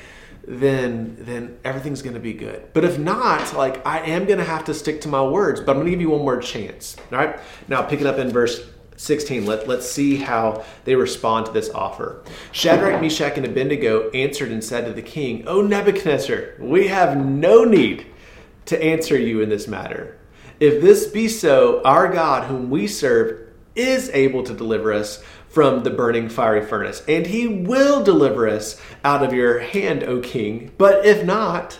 then 0.45 1.15
then 1.19 1.57
everything's 1.63 2.01
going 2.01 2.15
to 2.15 2.19
be 2.19 2.33
good. 2.33 2.73
But 2.73 2.83
if 2.83 2.99
not, 2.99 3.55
like 3.55 3.85
I 3.85 3.99
am 3.99 4.25
going 4.25 4.39
to 4.39 4.45
have 4.45 4.65
to 4.65 4.73
stick 4.73 5.01
to 5.01 5.07
my 5.07 5.23
words, 5.23 5.61
but 5.61 5.69
I'm 5.69 5.77
going 5.77 5.85
to 5.85 5.91
give 5.91 6.01
you 6.01 6.09
one 6.09 6.21
more 6.21 6.39
chance. 6.39 6.97
All 7.11 7.17
right? 7.17 7.39
Now, 7.67 7.81
picking 7.81 8.07
up 8.07 8.17
in 8.17 8.29
verse 8.29 8.69
16, 8.95 9.45
let, 9.45 9.67
let's 9.67 9.89
see 9.89 10.17
how 10.17 10.63
they 10.85 10.95
respond 10.95 11.45
to 11.45 11.51
this 11.51 11.69
offer. 11.71 12.23
Shadrach, 12.51 13.01
Meshach, 13.01 13.37
and 13.37 13.45
Abednego 13.45 14.09
answered 14.11 14.51
and 14.51 14.63
said 14.63 14.85
to 14.85 14.93
the 14.93 15.01
king, 15.01 15.47
O 15.47 15.61
Nebuchadnezzar, 15.61 16.55
we 16.59 16.87
have 16.87 17.17
no 17.17 17.63
need 17.63 18.05
to 18.65 18.81
answer 18.81 19.17
you 19.17 19.41
in 19.41 19.49
this 19.49 19.67
matter. 19.67 20.17
If 20.59 20.81
this 20.81 21.07
be 21.07 21.27
so, 21.27 21.81
our 21.83 22.11
God, 22.11 22.45
whom 22.45 22.69
we 22.69 22.87
serve, 22.87 23.49
is 23.75 24.09
able 24.09 24.43
to 24.43 24.53
deliver 24.53 24.93
us 24.93 25.23
from 25.49 25.83
the 25.83 25.89
burning 25.89 26.29
fiery 26.29 26.65
furnace, 26.65 27.03
and 27.07 27.27
he 27.27 27.47
will 27.47 28.03
deliver 28.03 28.47
us 28.47 28.79
out 29.03 29.23
of 29.23 29.33
your 29.33 29.59
hand, 29.59 30.03
O 30.03 30.19
king. 30.19 30.71
But 30.77 31.05
if 31.05 31.25
not, 31.25 31.79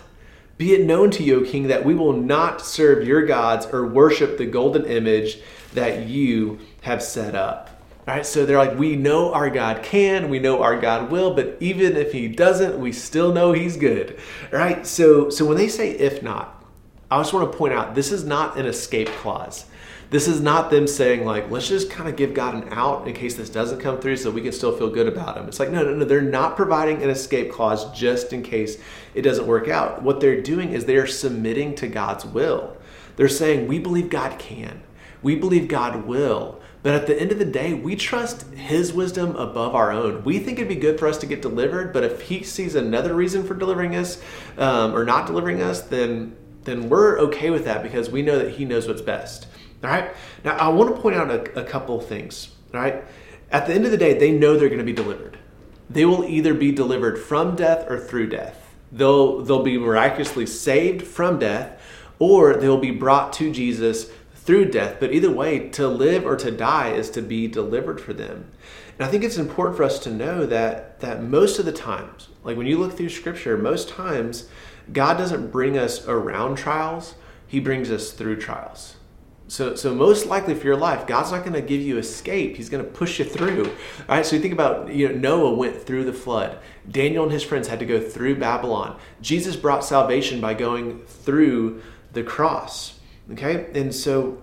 be 0.57 0.73
it 0.73 0.85
known 0.85 1.11
to 1.11 1.23
you, 1.23 1.41
O 1.41 1.49
king, 1.49 1.67
that 1.67 1.85
we 1.85 1.95
will 1.95 2.13
not 2.13 2.61
serve 2.61 3.07
your 3.07 3.25
gods 3.25 3.65
or 3.65 3.87
worship 3.87 4.37
the 4.37 4.45
golden 4.45 4.85
image 4.85 5.39
that 5.73 6.07
you 6.07 6.59
have 6.81 7.01
set 7.01 7.35
up. 7.35 7.69
All 8.07 8.13
right, 8.13 8.25
so 8.25 8.45
they're 8.45 8.57
like, 8.57 8.77
we 8.77 8.97
know 8.97 9.33
our 9.33 9.49
God 9.49 9.81
can, 9.81 10.29
we 10.29 10.39
know 10.39 10.61
our 10.61 10.77
God 10.77 11.09
will, 11.09 11.33
but 11.33 11.55
even 11.61 11.95
if 11.95 12.11
he 12.11 12.27
doesn't, 12.27 12.77
we 12.77 12.91
still 12.91 13.33
know 13.33 13.53
he's 13.53 13.77
good. 13.77 14.19
All 14.51 14.59
right, 14.59 14.85
so 14.85 15.29
so 15.29 15.45
when 15.45 15.57
they 15.57 15.69
say 15.69 15.91
if 15.91 16.21
not, 16.21 16.63
I 17.09 17.19
just 17.19 17.33
want 17.33 17.49
to 17.51 17.57
point 17.57 17.73
out 17.73 17.95
this 17.95 18.11
is 18.11 18.25
not 18.25 18.57
an 18.57 18.65
escape 18.65 19.07
clause. 19.07 19.65
This 20.13 20.27
is 20.27 20.41
not 20.41 20.69
them 20.69 20.85
saying 20.85 21.25
like, 21.25 21.49
let's 21.49 21.67
just 21.67 21.89
kind 21.89 22.07
of 22.07 22.15
give 22.15 22.35
God 22.35 22.53
an 22.53 22.67
out 22.69 23.07
in 23.07 23.15
case 23.15 23.33
this 23.33 23.49
doesn't 23.49 23.79
come 23.79 23.99
through 23.99 24.17
so 24.17 24.29
we 24.29 24.43
can 24.43 24.51
still 24.51 24.77
feel 24.77 24.91
good 24.91 25.07
about 25.07 25.35
him. 25.35 25.47
It's 25.47 25.59
like, 25.59 25.71
no, 25.71 25.81
no, 25.81 25.95
no, 25.95 26.05
they're 26.05 26.21
not 26.21 26.55
providing 26.55 27.01
an 27.01 27.09
escape 27.09 27.51
clause 27.51 27.91
just 27.97 28.31
in 28.31 28.43
case 28.43 28.77
it 29.15 29.23
doesn't 29.23 29.47
work 29.47 29.67
out. 29.67 30.03
What 30.03 30.19
they're 30.19 30.39
doing 30.39 30.71
is 30.71 30.85
they 30.85 30.97
are 30.97 31.07
submitting 31.07 31.73
to 31.77 31.87
God's 31.87 32.25
will. 32.25 32.77
They're 33.15 33.27
saying, 33.27 33.67
we 33.67 33.79
believe 33.79 34.11
God 34.11 34.37
can. 34.37 34.83
We 35.23 35.35
believe 35.35 35.67
God 35.67 36.05
will. 36.05 36.61
But 36.83 36.93
at 36.93 37.07
the 37.07 37.19
end 37.19 37.31
of 37.31 37.39
the 37.39 37.45
day, 37.45 37.73
we 37.73 37.95
trust 37.95 38.43
His 38.51 38.93
wisdom 38.93 39.35
above 39.35 39.73
our 39.73 39.91
own. 39.91 40.23
We 40.23 40.37
think 40.37 40.59
it'd 40.59 40.69
be 40.69 40.75
good 40.75 40.99
for 40.99 41.07
us 41.07 41.17
to 41.19 41.25
get 41.25 41.41
delivered, 41.41 41.91
but 41.91 42.03
if 42.03 42.21
He 42.21 42.43
sees 42.43 42.75
another 42.75 43.15
reason 43.15 43.43
for 43.43 43.55
delivering 43.55 43.95
us 43.95 44.21
um, 44.59 44.93
or 44.93 45.05
not 45.05 45.25
delivering 45.25 45.63
us, 45.63 45.81
then 45.81 46.35
then 46.65 46.87
we're 46.87 47.19
okay 47.19 47.49
with 47.49 47.65
that 47.65 47.83
because 47.83 48.09
we 48.09 48.21
know 48.21 48.37
that 48.37 48.51
He 48.51 48.63
knows 48.63 48.87
what's 48.87 49.01
best. 49.01 49.47
All 49.83 49.89
right. 49.89 50.13
Now, 50.43 50.55
I 50.57 50.69
want 50.69 50.95
to 50.95 51.01
point 51.01 51.15
out 51.15 51.29
a, 51.29 51.59
a 51.59 51.63
couple 51.63 51.99
things. 51.99 52.55
All 52.73 52.79
right. 52.79 53.03
At 53.51 53.67
the 53.67 53.73
end 53.73 53.85
of 53.85 53.91
the 53.91 53.97
day, 53.97 54.17
they 54.17 54.31
know 54.31 54.57
they're 54.57 54.69
going 54.69 54.79
to 54.79 54.85
be 54.85 54.93
delivered. 54.93 55.37
They 55.89 56.05
will 56.05 56.23
either 56.23 56.53
be 56.53 56.71
delivered 56.71 57.19
from 57.19 57.55
death 57.55 57.89
or 57.89 57.99
through 57.99 58.29
death. 58.29 58.73
They'll, 58.91 59.41
they'll 59.41 59.63
be 59.63 59.77
miraculously 59.77 60.45
saved 60.45 61.05
from 61.05 61.39
death, 61.39 61.81
or 62.19 62.55
they'll 62.55 62.77
be 62.77 62.91
brought 62.91 63.33
to 63.33 63.51
Jesus 63.51 64.09
through 64.35 64.71
death. 64.71 64.97
But 64.99 65.13
either 65.13 65.31
way, 65.31 65.69
to 65.69 65.87
live 65.87 66.25
or 66.25 66.35
to 66.37 66.51
die 66.51 66.93
is 66.93 67.09
to 67.11 67.21
be 67.21 67.47
delivered 67.47 67.99
for 67.99 68.13
them. 68.13 68.51
And 68.97 69.07
I 69.07 69.11
think 69.11 69.23
it's 69.23 69.37
important 69.37 69.75
for 69.77 69.83
us 69.83 69.99
to 69.99 70.11
know 70.11 70.45
that 70.45 70.99
that 70.99 71.23
most 71.23 71.59
of 71.59 71.65
the 71.65 71.71
times, 71.71 72.29
like 72.43 72.55
when 72.55 72.67
you 72.67 72.77
look 72.77 72.93
through 72.93 73.09
scripture, 73.09 73.57
most 73.57 73.89
times 73.89 74.47
God 74.91 75.17
doesn't 75.17 75.51
bring 75.51 75.77
us 75.77 76.07
around 76.07 76.57
trials, 76.57 77.15
He 77.47 77.59
brings 77.59 77.89
us 77.89 78.11
through 78.11 78.37
trials. 78.37 78.95
So, 79.47 79.75
so 79.75 79.93
most 79.93 80.25
likely 80.25 80.55
for 80.55 80.65
your 80.65 80.77
life, 80.77 81.05
God's 81.05 81.31
not 81.31 81.41
going 81.41 81.53
to 81.53 81.61
give 81.61 81.81
you 81.81 81.97
escape. 81.97 82.55
He's 82.55 82.69
going 82.69 82.83
to 82.83 82.89
push 82.89 83.19
you 83.19 83.25
through. 83.25 83.65
All 83.65 84.15
right. 84.15 84.25
So 84.25 84.35
you 84.35 84.41
think 84.41 84.53
about 84.53 84.89
you 84.89 85.09
know 85.09 85.15
Noah 85.15 85.53
went 85.53 85.81
through 85.81 86.05
the 86.05 86.13
flood. 86.13 86.57
Daniel 86.89 87.23
and 87.23 87.31
his 87.31 87.43
friends 87.43 87.67
had 87.67 87.79
to 87.79 87.85
go 87.85 87.99
through 87.99 88.39
Babylon. 88.39 88.97
Jesus 89.21 89.55
brought 89.55 89.83
salvation 89.83 90.41
by 90.41 90.53
going 90.53 90.99
through 91.05 91.81
the 92.13 92.23
cross. 92.23 92.99
Okay. 93.31 93.67
And 93.73 93.93
so 93.93 94.41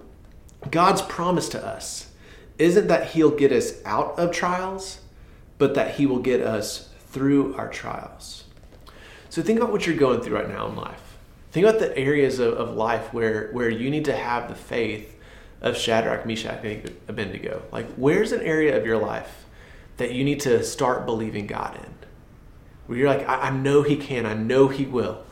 God's 0.71 1.02
promise 1.02 1.49
to 1.50 1.66
us 1.66 2.11
isn't 2.59 2.88
that 2.88 3.11
He'll 3.11 3.30
get 3.30 3.52
us 3.52 3.83
out 3.85 4.19
of 4.19 4.33
trials, 4.33 5.00
but 5.59 5.75
that 5.75 5.95
He 5.95 6.07
will 6.07 6.19
get 6.19 6.42
us 6.42 6.90
through 7.09 7.54
our 7.57 7.69
trials. 7.69 8.45
So 9.30 9.42
think 9.42 9.59
about 9.59 9.73
what 9.73 9.87
you're 9.87 9.97
going 9.97 10.21
through 10.21 10.37
right 10.37 10.49
now 10.49 10.69
in 10.69 10.76
life. 10.76 11.09
Think 11.50 11.66
about 11.66 11.80
the 11.80 11.97
areas 11.97 12.38
of, 12.38 12.54
of 12.54 12.76
life 12.76 13.12
where, 13.12 13.50
where 13.52 13.69
you 13.69 13.90
need 13.90 14.04
to 14.04 14.16
have 14.16 14.49
the 14.49 14.54
faith 14.54 15.16
of 15.61 15.76
Shadrach, 15.76 16.25
Meshach, 16.25 16.64
and 16.64 16.97
Abednego. 17.09 17.62
Like, 17.73 17.90
where's 17.95 18.33
an 18.33 18.40
area 18.42 18.78
of 18.78 18.87
your 18.87 18.99
life 18.99 19.47
that 19.97 20.12
you 20.12 20.25
need 20.25 20.40
to 20.40 20.62
start 20.62 21.07
believing 21.07 21.47
God 21.47 21.76
in? 21.76 21.95
Where 22.87 22.99
you're 22.99 23.09
like, 23.09 23.28
I, 23.28 23.49
I 23.49 23.50
know 23.50 23.83
He 23.83 23.97
can, 23.97 24.26
I 24.26 24.35
know 24.35 24.69
He 24.69 24.87
will. 24.87 25.25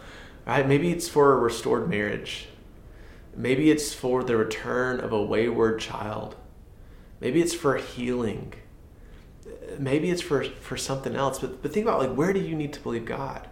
Right? 0.46 0.66
Maybe 0.66 0.90
it's 0.90 1.08
for 1.08 1.32
a 1.32 1.36
restored 1.36 1.88
marriage. 1.88 2.48
Maybe 3.36 3.70
it's 3.70 3.94
for 3.94 4.24
the 4.24 4.36
return 4.36 4.98
of 4.98 5.12
a 5.12 5.22
wayward 5.22 5.78
child. 5.78 6.34
Maybe 7.20 7.40
it's 7.40 7.54
for 7.54 7.76
healing. 7.76 8.54
Maybe 9.78 10.10
it's 10.10 10.22
for, 10.22 10.44
for 10.44 10.76
something 10.76 11.14
else. 11.14 11.38
But, 11.38 11.62
but 11.62 11.72
think 11.72 11.86
about 11.86 12.00
like 12.00 12.14
where 12.14 12.32
do 12.32 12.40
you 12.40 12.56
need 12.56 12.72
to 12.72 12.80
believe 12.80 13.04
God? 13.04 13.46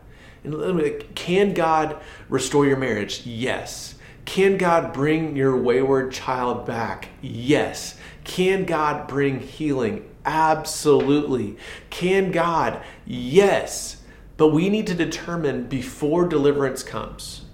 Can 1.15 1.55
God 1.55 1.97
restore 2.29 2.67
your 2.67 2.77
marriage? 2.77 3.27
Yes. 3.27 3.95
Can 4.25 4.57
God 4.57 4.93
bring 4.93 5.37
your 5.37 5.57
wayward 5.57 6.13
child 6.13 6.67
back? 6.67 7.09
Yes. 7.23 7.97
Can 8.25 8.65
God 8.65 9.07
bring 9.07 9.41
healing? 9.41 10.09
Absolutely. 10.25 11.57
Can 11.91 12.33
God? 12.33 12.83
Yes. 13.05 14.03
But 14.37 14.49
we 14.49 14.69
need 14.69 14.87
to 14.89 14.95
determine 14.95 15.67
before 15.67 16.27
deliverance 16.29 16.83
comes 16.83 17.47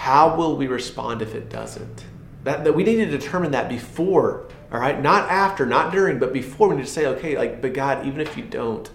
how 0.00 0.34
will 0.34 0.56
we 0.56 0.66
respond 0.66 1.20
if 1.20 1.34
it 1.34 1.50
doesn't? 1.50 2.06
That, 2.44 2.64
that 2.64 2.72
we 2.72 2.84
need 2.84 2.96
to 2.96 3.06
determine 3.06 3.50
that 3.50 3.68
before, 3.68 4.48
all 4.72 4.80
right? 4.80 4.98
Not 4.98 5.28
after, 5.28 5.66
not 5.66 5.92
during, 5.92 6.18
but 6.18 6.32
before 6.32 6.70
we 6.70 6.76
need 6.76 6.86
to 6.86 6.90
say, 6.90 7.04
okay, 7.04 7.36
like, 7.36 7.60
but 7.60 7.74
God, 7.74 8.06
even 8.06 8.18
if 8.18 8.34
you 8.34 8.42
don't, 8.42 8.90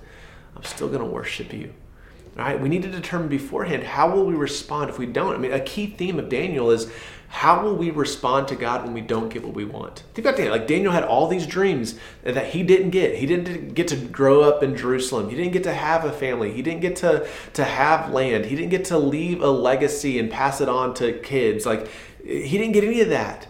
I'm 0.56 0.64
still 0.64 0.88
going 0.88 1.02
to 1.02 1.06
worship 1.06 1.54
you. 1.54 1.72
Right, 2.36 2.60
we 2.60 2.68
need 2.68 2.84
to 2.84 2.92
determine 2.92 3.30
beforehand 3.30 3.84
how 3.84 4.14
will 4.14 4.26
we 4.26 4.34
respond 4.34 4.90
if 4.90 5.00
we 5.00 5.06
don't. 5.06 5.36
I 5.36 5.38
mean, 5.38 5.54
a 5.54 5.60
key 5.62 5.88
theme 5.88 6.20
of 6.20 6.28
Daniel 6.28 6.70
is 6.70 6.92
how 7.30 7.64
will 7.64 7.76
we 7.76 7.92
respond 7.92 8.50
to 8.50 8.56
God 8.56 8.84
when 8.84 8.94
we 8.94 9.02
don't 9.02 9.30
get 9.30 9.44
what 9.44 9.54
we 9.54 9.66
want? 9.66 10.04
Think 10.14 10.28
about 10.28 10.38
Daniel. 10.38 10.56
Like 10.56 10.68
Daniel 10.68 10.92
had 10.92 11.04
all 11.04 11.28
these 11.28 11.48
dreams 11.48 11.98
that 12.24 12.48
he 12.48 12.62
didn't 12.64 12.92
get. 12.92 13.16
He 13.16 13.26
didn't 13.26 13.74
get 13.74 13.88
to 13.90 13.96
grow 13.96 14.42
up 14.42 14.64
in 14.64 14.76
Jerusalem. 14.76 15.30
He 15.30 15.36
didn't 15.36 15.54
get 15.54 15.64
to 15.64 15.74
have 15.74 16.06
a 16.06 16.12
family. 16.12 16.52
He 16.52 16.62
didn't 16.62 16.82
get 16.82 16.98
to 16.98 17.28
to 17.54 17.64
have 17.64 18.12
land. 18.12 18.46
He 18.46 18.56
didn't 18.56 18.70
get 18.70 18.86
to 18.86 18.98
leave 18.98 19.42
a 19.42 19.50
legacy 19.50 20.20
and 20.20 20.30
pass 20.30 20.62
it 20.62 20.70
on 20.70 20.94
to 20.96 21.14
kids. 21.20 21.66
Like 21.66 21.90
he 22.24 22.58
didn't 22.58 22.74
get 22.74 22.84
any 22.84 23.02
of 23.02 23.10
that. 23.10 23.48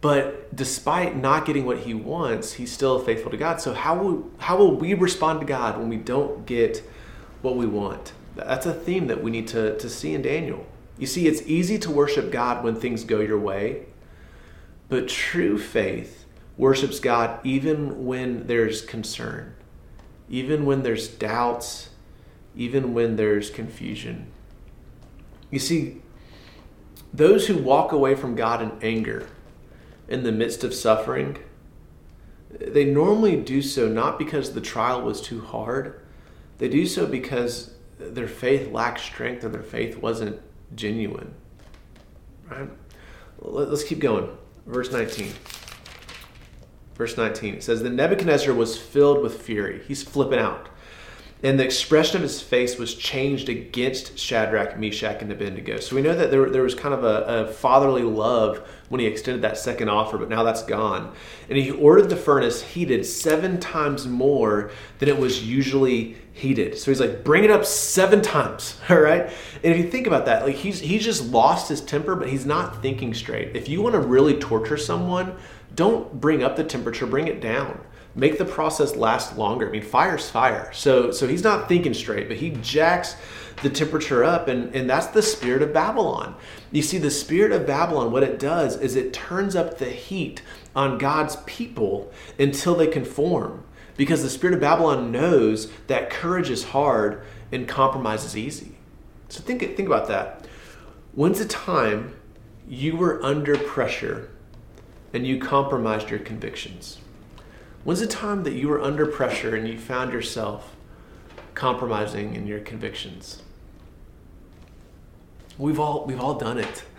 But 0.00 0.54
despite 0.54 1.16
not 1.16 1.46
getting 1.46 1.64
what 1.64 1.78
he 1.78 1.94
wants, 1.94 2.52
he's 2.52 2.70
still 2.70 2.98
faithful 2.98 3.30
to 3.30 3.36
God. 3.36 3.60
So 3.60 3.74
how 3.74 3.96
will 3.96 4.30
how 4.38 4.56
will 4.56 4.76
we 4.76 4.94
respond 4.94 5.40
to 5.40 5.46
God 5.46 5.78
when 5.78 5.88
we 5.88 5.96
don't 5.96 6.46
get 6.46 6.82
what 7.44 7.56
we 7.56 7.66
want. 7.66 8.12
That's 8.34 8.66
a 8.66 8.72
theme 8.72 9.06
that 9.06 9.22
we 9.22 9.30
need 9.30 9.46
to, 9.48 9.78
to 9.78 9.88
see 9.88 10.14
in 10.14 10.22
Daniel. 10.22 10.66
You 10.98 11.06
see, 11.06 11.28
it's 11.28 11.42
easy 11.42 11.78
to 11.80 11.90
worship 11.90 12.32
God 12.32 12.64
when 12.64 12.74
things 12.74 13.04
go 13.04 13.20
your 13.20 13.38
way, 13.38 13.86
but 14.88 15.08
true 15.08 15.58
faith 15.58 16.24
worships 16.56 16.98
God 17.00 17.38
even 17.44 18.06
when 18.06 18.46
there's 18.46 18.80
concern, 18.80 19.54
even 20.28 20.64
when 20.64 20.82
there's 20.82 21.06
doubts, 21.06 21.90
even 22.56 22.94
when 22.94 23.16
there's 23.16 23.50
confusion. 23.50 24.26
You 25.50 25.58
see, 25.58 26.00
those 27.12 27.46
who 27.46 27.58
walk 27.58 27.92
away 27.92 28.14
from 28.14 28.34
God 28.34 28.62
in 28.62 28.72
anger 28.82 29.28
in 30.08 30.22
the 30.22 30.32
midst 30.32 30.64
of 30.64 30.74
suffering, 30.74 31.38
they 32.50 32.84
normally 32.84 33.36
do 33.36 33.60
so 33.60 33.88
not 33.88 34.18
because 34.18 34.52
the 34.52 34.60
trial 34.60 35.02
was 35.02 35.20
too 35.20 35.40
hard 35.40 36.00
they 36.58 36.68
do 36.68 36.86
so 36.86 37.06
because 37.06 37.74
their 37.98 38.28
faith 38.28 38.70
lacked 38.70 39.00
strength 39.00 39.44
or 39.44 39.48
their 39.48 39.62
faith 39.62 39.96
wasn't 39.98 40.40
genuine. 40.74 41.34
Right? 42.48 42.68
Let's 43.38 43.84
keep 43.84 43.98
going. 43.98 44.28
Verse 44.66 44.90
19. 44.90 45.32
Verse 46.94 47.16
19 47.16 47.54
it 47.54 47.62
says, 47.62 47.82
Then 47.82 47.96
Nebuchadnezzar 47.96 48.54
was 48.54 48.78
filled 48.78 49.22
with 49.22 49.42
fury. 49.42 49.82
He's 49.86 50.02
flipping 50.02 50.38
out. 50.38 50.68
And 51.44 51.60
the 51.60 51.64
expression 51.64 52.16
of 52.16 52.22
his 52.22 52.40
face 52.40 52.78
was 52.78 52.94
changed 52.94 53.50
against 53.50 54.18
Shadrach, 54.18 54.78
Meshach, 54.78 55.20
and 55.20 55.30
Abednego. 55.30 55.78
So 55.78 55.94
we 55.94 56.00
know 56.00 56.16
that 56.16 56.30
there, 56.30 56.48
there 56.48 56.62
was 56.62 56.74
kind 56.74 56.94
of 56.94 57.04
a, 57.04 57.24
a 57.26 57.52
fatherly 57.52 58.00
love 58.00 58.66
when 58.88 58.98
he 58.98 59.06
extended 59.06 59.42
that 59.42 59.58
second 59.58 59.90
offer, 59.90 60.16
but 60.16 60.30
now 60.30 60.42
that's 60.42 60.62
gone. 60.62 61.14
And 61.50 61.58
he 61.58 61.70
ordered 61.70 62.08
the 62.08 62.16
furnace 62.16 62.62
heated 62.62 63.04
seven 63.04 63.60
times 63.60 64.06
more 64.06 64.70
than 65.00 65.10
it 65.10 65.18
was 65.18 65.46
usually 65.46 66.16
heated. 66.32 66.78
So 66.78 66.90
he's 66.90 67.00
like, 67.00 67.22
bring 67.22 67.44
it 67.44 67.50
up 67.50 67.66
seven 67.66 68.22
times. 68.22 68.80
All 68.88 68.98
right. 68.98 69.30
And 69.62 69.74
if 69.74 69.76
you 69.76 69.90
think 69.90 70.06
about 70.06 70.24
that, 70.24 70.46
like 70.46 70.56
he's 70.56 70.80
he's 70.80 71.04
just 71.04 71.26
lost 71.26 71.68
his 71.68 71.82
temper, 71.82 72.16
but 72.16 72.30
he's 72.30 72.46
not 72.46 72.80
thinking 72.80 73.12
straight. 73.12 73.54
If 73.54 73.68
you 73.68 73.82
want 73.82 73.96
to 73.96 74.00
really 74.00 74.38
torture 74.38 74.78
someone, 74.78 75.36
don't 75.74 76.10
bring 76.18 76.42
up 76.42 76.56
the 76.56 76.64
temperature, 76.64 77.04
bring 77.04 77.28
it 77.28 77.42
down 77.42 77.80
make 78.14 78.38
the 78.38 78.44
process 78.44 78.96
last 78.96 79.36
longer. 79.36 79.68
I 79.68 79.72
mean, 79.72 79.82
fire's 79.82 80.28
fire. 80.28 80.72
So 80.72 81.10
so 81.10 81.26
he's 81.26 81.42
not 81.42 81.68
thinking 81.68 81.94
straight, 81.94 82.28
but 82.28 82.36
he 82.36 82.50
jacks 82.62 83.16
the 83.62 83.70
temperature 83.70 84.24
up 84.24 84.48
and, 84.48 84.74
and 84.74 84.88
that's 84.90 85.06
the 85.08 85.22
spirit 85.22 85.62
of 85.62 85.72
Babylon. 85.72 86.34
You 86.72 86.82
see, 86.82 86.98
the 86.98 87.10
spirit 87.10 87.52
of 87.52 87.66
Babylon, 87.66 88.10
what 88.10 88.22
it 88.22 88.38
does 88.38 88.76
is 88.76 88.96
it 88.96 89.12
turns 89.12 89.54
up 89.54 89.78
the 89.78 89.90
heat 89.90 90.42
on 90.74 90.98
God's 90.98 91.36
people 91.46 92.12
until 92.38 92.74
they 92.74 92.86
conform. 92.86 93.64
Because 93.96 94.22
the 94.22 94.30
spirit 94.30 94.54
of 94.54 94.60
Babylon 94.60 95.12
knows 95.12 95.70
that 95.86 96.10
courage 96.10 96.50
is 96.50 96.64
hard 96.64 97.22
and 97.52 97.68
compromise 97.68 98.24
is 98.24 98.36
easy. 98.36 98.72
So 99.28 99.40
think 99.40 99.60
think 99.60 99.88
about 99.88 100.08
that. 100.08 100.46
When's 101.12 101.38
the 101.38 101.44
time 101.44 102.16
you 102.68 102.96
were 102.96 103.22
under 103.22 103.56
pressure 103.56 104.30
and 105.12 105.24
you 105.24 105.38
compromised 105.38 106.10
your 106.10 106.18
convictions? 106.18 106.98
When's 107.84 108.00
the 108.00 108.06
time 108.06 108.44
that 108.44 108.54
you 108.54 108.68
were 108.68 108.80
under 108.80 109.06
pressure 109.06 109.54
and 109.54 109.68
you 109.68 109.78
found 109.78 110.12
yourself 110.12 110.74
compromising 111.54 112.34
in 112.34 112.46
your 112.46 112.60
convictions? 112.60 113.42
We've 115.58 115.78
all 115.78 116.06
we've 116.06 116.20
all 116.20 116.34
done 116.34 116.58
it. 116.58 116.84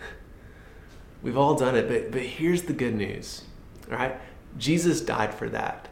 We've 1.22 1.36
all 1.36 1.56
done 1.56 1.74
it, 1.74 1.88
but 1.88 2.12
but 2.12 2.22
here's 2.22 2.62
the 2.62 2.72
good 2.72 2.94
news. 2.94 3.42
All 3.90 3.96
right? 3.98 4.20
Jesus 4.58 5.00
died 5.00 5.34
for 5.34 5.48
that. 5.48 5.88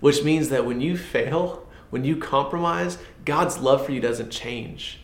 Which 0.00 0.22
means 0.22 0.50
that 0.50 0.66
when 0.66 0.80
you 0.80 0.96
fail, 0.96 1.66
when 1.90 2.04
you 2.04 2.16
compromise, 2.16 2.98
God's 3.24 3.58
love 3.58 3.86
for 3.86 3.92
you 3.92 4.00
doesn't 4.00 4.30
change. 4.30 5.00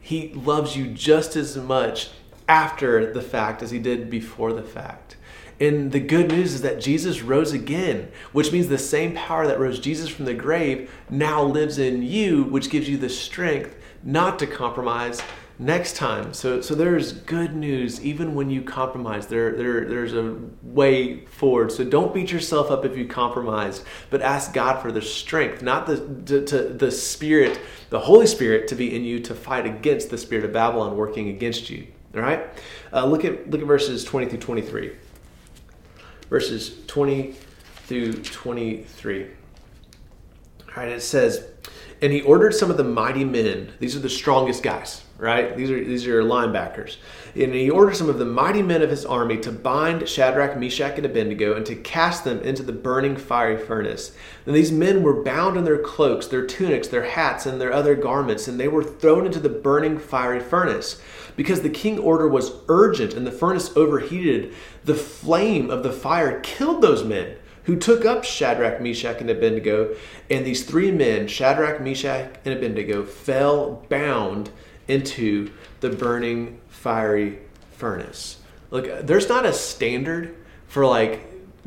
He 0.00 0.28
loves 0.28 0.76
you 0.76 0.86
just 0.86 1.34
as 1.34 1.56
much 1.56 2.10
after 2.48 3.12
the 3.12 3.20
fact 3.20 3.62
as 3.62 3.70
he 3.70 3.78
did 3.78 4.10
before 4.10 4.52
the 4.52 4.62
fact. 4.62 5.16
And 5.60 5.92
the 5.92 6.00
good 6.00 6.28
news 6.28 6.54
is 6.54 6.62
that 6.62 6.80
Jesus 6.80 7.20
rose 7.20 7.52
again, 7.52 8.10
which 8.32 8.50
means 8.50 8.68
the 8.68 8.78
same 8.78 9.14
power 9.14 9.46
that 9.46 9.60
rose 9.60 9.78
Jesus 9.78 10.08
from 10.08 10.24
the 10.24 10.34
grave 10.34 10.90
now 11.10 11.42
lives 11.42 11.78
in 11.78 12.02
you, 12.02 12.44
which 12.44 12.70
gives 12.70 12.88
you 12.88 12.96
the 12.96 13.10
strength 13.10 13.76
not 14.02 14.38
to 14.38 14.46
compromise 14.46 15.22
next 15.58 15.96
time. 15.96 16.32
So, 16.32 16.62
so 16.62 16.74
there's 16.74 17.12
good 17.12 17.54
news 17.54 18.02
even 18.02 18.34
when 18.34 18.48
you 18.48 18.62
compromise. 18.62 19.26
There, 19.26 19.52
there, 19.52 19.84
there's 19.84 20.14
a 20.14 20.38
way 20.62 21.26
forward. 21.26 21.70
So 21.70 21.84
don't 21.84 22.14
beat 22.14 22.32
yourself 22.32 22.70
up 22.70 22.86
if 22.86 22.96
you 22.96 23.06
compromise, 23.06 23.84
but 24.08 24.22
ask 24.22 24.54
God 24.54 24.80
for 24.80 24.90
the 24.90 25.02
strength, 25.02 25.60
not 25.60 25.86
the 25.86 25.98
to, 26.24 26.44
to 26.46 26.62
the 26.70 26.90
Spirit, 26.90 27.60
the 27.90 28.00
Holy 28.00 28.26
Spirit, 28.26 28.66
to 28.68 28.74
be 28.74 28.96
in 28.96 29.04
you 29.04 29.20
to 29.20 29.34
fight 29.34 29.66
against 29.66 30.08
the 30.08 30.16
spirit 30.16 30.46
of 30.46 30.54
Babylon 30.54 30.96
working 30.96 31.28
against 31.28 31.68
you. 31.68 31.86
All 32.14 32.22
right. 32.22 32.46
Uh, 32.92 33.04
look 33.04 33.26
at 33.26 33.50
look 33.50 33.60
at 33.60 33.66
verses 33.66 34.02
20 34.04 34.26
through 34.26 34.38
23 34.38 34.92
verses 36.30 36.76
20 36.86 37.32
through 37.86 38.14
23. 38.14 39.24
All 39.24 39.30
right, 40.76 40.88
it 40.88 41.02
says, 41.02 41.44
and 42.00 42.12
he 42.12 42.22
ordered 42.22 42.54
some 42.54 42.70
of 42.70 42.76
the 42.76 42.84
mighty 42.84 43.24
men. 43.24 43.72
These 43.80 43.96
are 43.96 44.00
the 44.00 44.08
strongest 44.08 44.62
guys, 44.62 45.02
right? 45.20 45.56
These 45.56 45.70
are 45.70 45.84
these 45.84 46.06
are 46.06 46.10
your 46.10 46.24
linebackers. 46.24 46.96
And 47.36 47.54
he 47.54 47.70
ordered 47.70 47.94
some 47.94 48.08
of 48.08 48.18
the 48.18 48.24
mighty 48.24 48.62
men 48.62 48.82
of 48.82 48.90
his 48.90 49.04
army 49.04 49.36
to 49.38 49.52
bind 49.52 50.08
Shadrach, 50.08 50.58
Meshach, 50.58 50.96
and 50.96 51.06
Abednego 51.06 51.54
and 51.54 51.64
to 51.66 51.76
cast 51.76 52.24
them 52.24 52.40
into 52.40 52.62
the 52.62 52.72
burning 52.72 53.16
fiery 53.16 53.58
furnace. 53.58 54.16
And 54.46 54.54
these 54.54 54.72
men 54.72 55.02
were 55.02 55.22
bound 55.22 55.56
in 55.56 55.64
their 55.64 55.78
cloaks, 55.78 56.26
their 56.26 56.46
tunics, 56.46 56.88
their 56.88 57.04
hats, 57.04 57.46
and 57.46 57.60
their 57.60 57.72
other 57.72 57.94
garments, 57.94 58.48
and 58.48 58.58
they 58.58 58.68
were 58.68 58.82
thrown 58.82 59.26
into 59.26 59.38
the 59.38 59.48
burning 59.48 59.98
fiery 59.98 60.40
furnace. 60.40 61.00
Because 61.36 61.60
the 61.60 61.70
king 61.70 61.98
order 61.98 62.26
was 62.26 62.52
urgent 62.68 63.14
and 63.14 63.26
the 63.26 63.32
furnace 63.32 63.76
overheated, 63.76 64.52
the 64.84 64.94
flame 64.94 65.70
of 65.70 65.82
the 65.82 65.92
fire 65.92 66.40
killed 66.40 66.82
those 66.82 67.04
men 67.04 67.36
who 67.64 67.76
took 67.76 68.04
up 68.04 68.24
Shadrach, 68.24 68.80
Meshach, 68.80 69.20
and 69.20 69.30
Abednego. 69.30 69.94
And 70.28 70.44
these 70.44 70.64
three 70.64 70.90
men, 70.90 71.28
Shadrach, 71.28 71.80
Meshach, 71.80 72.34
and 72.44 72.54
Abednego, 72.54 73.04
fell 73.04 73.86
bound 73.88 74.50
into 74.90 75.50
the 75.80 75.90
burning 75.90 76.60
fiery 76.68 77.38
furnace. 77.72 78.38
Look, 78.70 79.06
there's 79.06 79.28
not 79.28 79.46
a 79.46 79.52
standard 79.52 80.36
for 80.66 80.86
like 80.86 81.26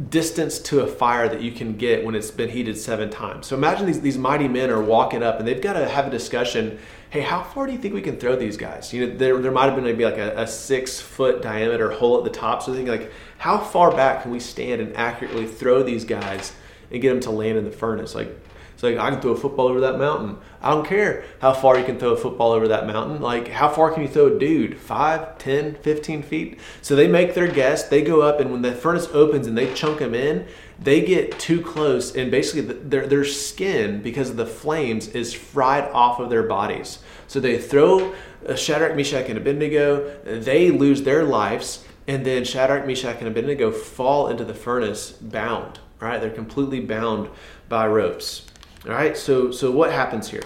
distance 0.10 0.58
to 0.58 0.82
a 0.82 0.88
fire 0.88 1.30
that 1.30 1.42
you 1.42 1.52
can 1.52 1.78
get 1.78 2.04
when 2.04 2.16
it's 2.16 2.32
been 2.32 2.50
heated 2.50 2.78
seven 2.78 3.10
times. 3.10 3.48
So 3.48 3.56
imagine 3.56 3.86
these, 3.86 4.02
these 4.02 4.18
mighty 4.18 4.48
men 4.48 4.70
are 4.70 4.82
walking 4.82 5.22
up 5.22 5.40
and 5.40 5.48
they've 5.48 5.62
got 5.62 5.74
to 5.74 5.88
have 5.88 6.08
a 6.08 6.10
discussion. 6.10 6.80
Hey, 7.12 7.22
how 7.22 7.44
far 7.44 7.68
do 7.68 7.74
you 7.74 7.78
think 7.78 7.94
we 7.94 8.02
can 8.02 8.18
throw 8.18 8.36
these 8.36 8.58
guys? 8.58 8.92
You 8.92 9.06
know, 9.06 9.18
there, 9.18 9.38
there 9.38 9.52
might 9.52 9.66
have 9.66 9.76
been 9.76 9.84
maybe 9.84 10.04
like 10.04 10.18
a, 10.18 10.42
a 10.42 10.48
six 10.48 11.00
foot 11.00 11.44
diameter 11.44 11.92
hole 11.92 12.18
at 12.18 12.24
the 12.24 12.32
top. 12.32 12.64
So 12.64 12.72
they 12.72 12.78
think 12.78 12.90
like, 12.90 13.12
how 13.38 13.60
far 13.60 13.92
back 13.92 14.24
can 14.24 14.32
we 14.32 14.40
stand 14.40 14.82
and 14.82 14.96
accurately 14.96 15.46
throw 15.46 15.84
these 15.84 16.06
guys 16.06 16.54
and 16.92 17.02
get 17.02 17.10
them 17.10 17.20
to 17.22 17.32
land 17.32 17.58
in 17.58 17.66
the 17.66 17.72
furnace? 17.72 18.16
Like, 18.16 18.36
it's 18.84 18.98
like 19.00 19.06
I 19.06 19.12
can 19.12 19.22
throw 19.22 19.32
a 19.32 19.38
football 19.38 19.68
over 19.68 19.80
that 19.82 19.98
mountain. 19.98 20.38
I 20.62 20.72
don't 20.72 20.86
care 20.86 21.24
how 21.40 21.54
far 21.54 21.78
you 21.78 21.86
can 21.86 21.98
throw 21.98 22.12
a 22.12 22.18
football 22.18 22.52
over 22.52 22.68
that 22.68 22.86
mountain. 22.86 23.22
Like 23.22 23.48
how 23.48 23.70
far 23.70 23.92
can 23.92 24.04
you 24.04 24.10
throw 24.10 24.36
a 24.36 24.40
dude? 24.40 24.78
5, 24.78 25.38
10, 25.38 25.76
15 25.76 26.24
feet? 26.24 26.60
So 26.82 26.96
they 26.96 27.08
make 27.08 27.34
their 27.34 27.48
guess. 27.48 27.88
They 27.88 28.02
go 28.02 28.22
up 28.22 28.40
and 28.40 28.52
when 28.52 28.62
the 28.62 28.74
furnace 28.74 29.08
opens 29.14 29.48
and 29.48 29.58
they 29.58 29.74
chunk 29.74 30.00
them 30.00 30.14
in, 30.14 30.48
they 30.80 31.02
get 31.02 31.40
too 31.40 31.62
close 31.62 32.16
and 32.16 32.30
basically 32.30 32.62
their, 32.62 33.08
their 33.08 33.24
skin 33.24 34.02
because 34.02 34.30
of 34.30 34.36
the 34.36 34.46
flames 34.46 35.08
is 35.10 35.34
fried 35.34 35.90
off 35.92 36.20
of 36.20 36.30
their 36.30 36.44
bodies. 36.44 37.00
So 37.28 37.40
they 37.40 37.58
throw 37.58 38.14
uh, 38.48 38.56
Shadrach, 38.56 38.96
Meshach, 38.98 39.30
and 39.30 39.38
Abednego. 39.38 40.20
They 40.26 40.72
lose 40.72 41.04
their 41.04 41.24
lives 41.24 41.86
and 42.06 42.26
then 42.26 42.44
Shadrach, 42.44 42.86
Meshach, 42.86 43.20
and 43.20 43.30
Abednego 43.30 43.72
fall 43.72 44.28
into 44.28 44.44
the 44.44 44.54
furnace 44.54 45.12
bound. 45.12 45.80
Right? 46.02 46.20
They're 46.20 46.30
completely 46.30 46.82
bound 46.82 47.30
by 47.70 47.88
ropes. 47.88 48.46
All 48.86 48.92
right, 48.92 49.16
so 49.16 49.52
so 49.52 49.72
what 49.72 49.92
happens 49.92 50.30
here? 50.30 50.44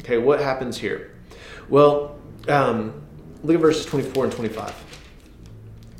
Okay, 0.00 0.18
what 0.18 0.40
happens 0.40 0.78
here? 0.78 1.14
Well, 1.68 2.18
um, 2.48 3.02
look 3.42 3.56
at 3.56 3.60
verses 3.60 3.86
24 3.86 4.24
and 4.24 4.32
25. 4.32 4.84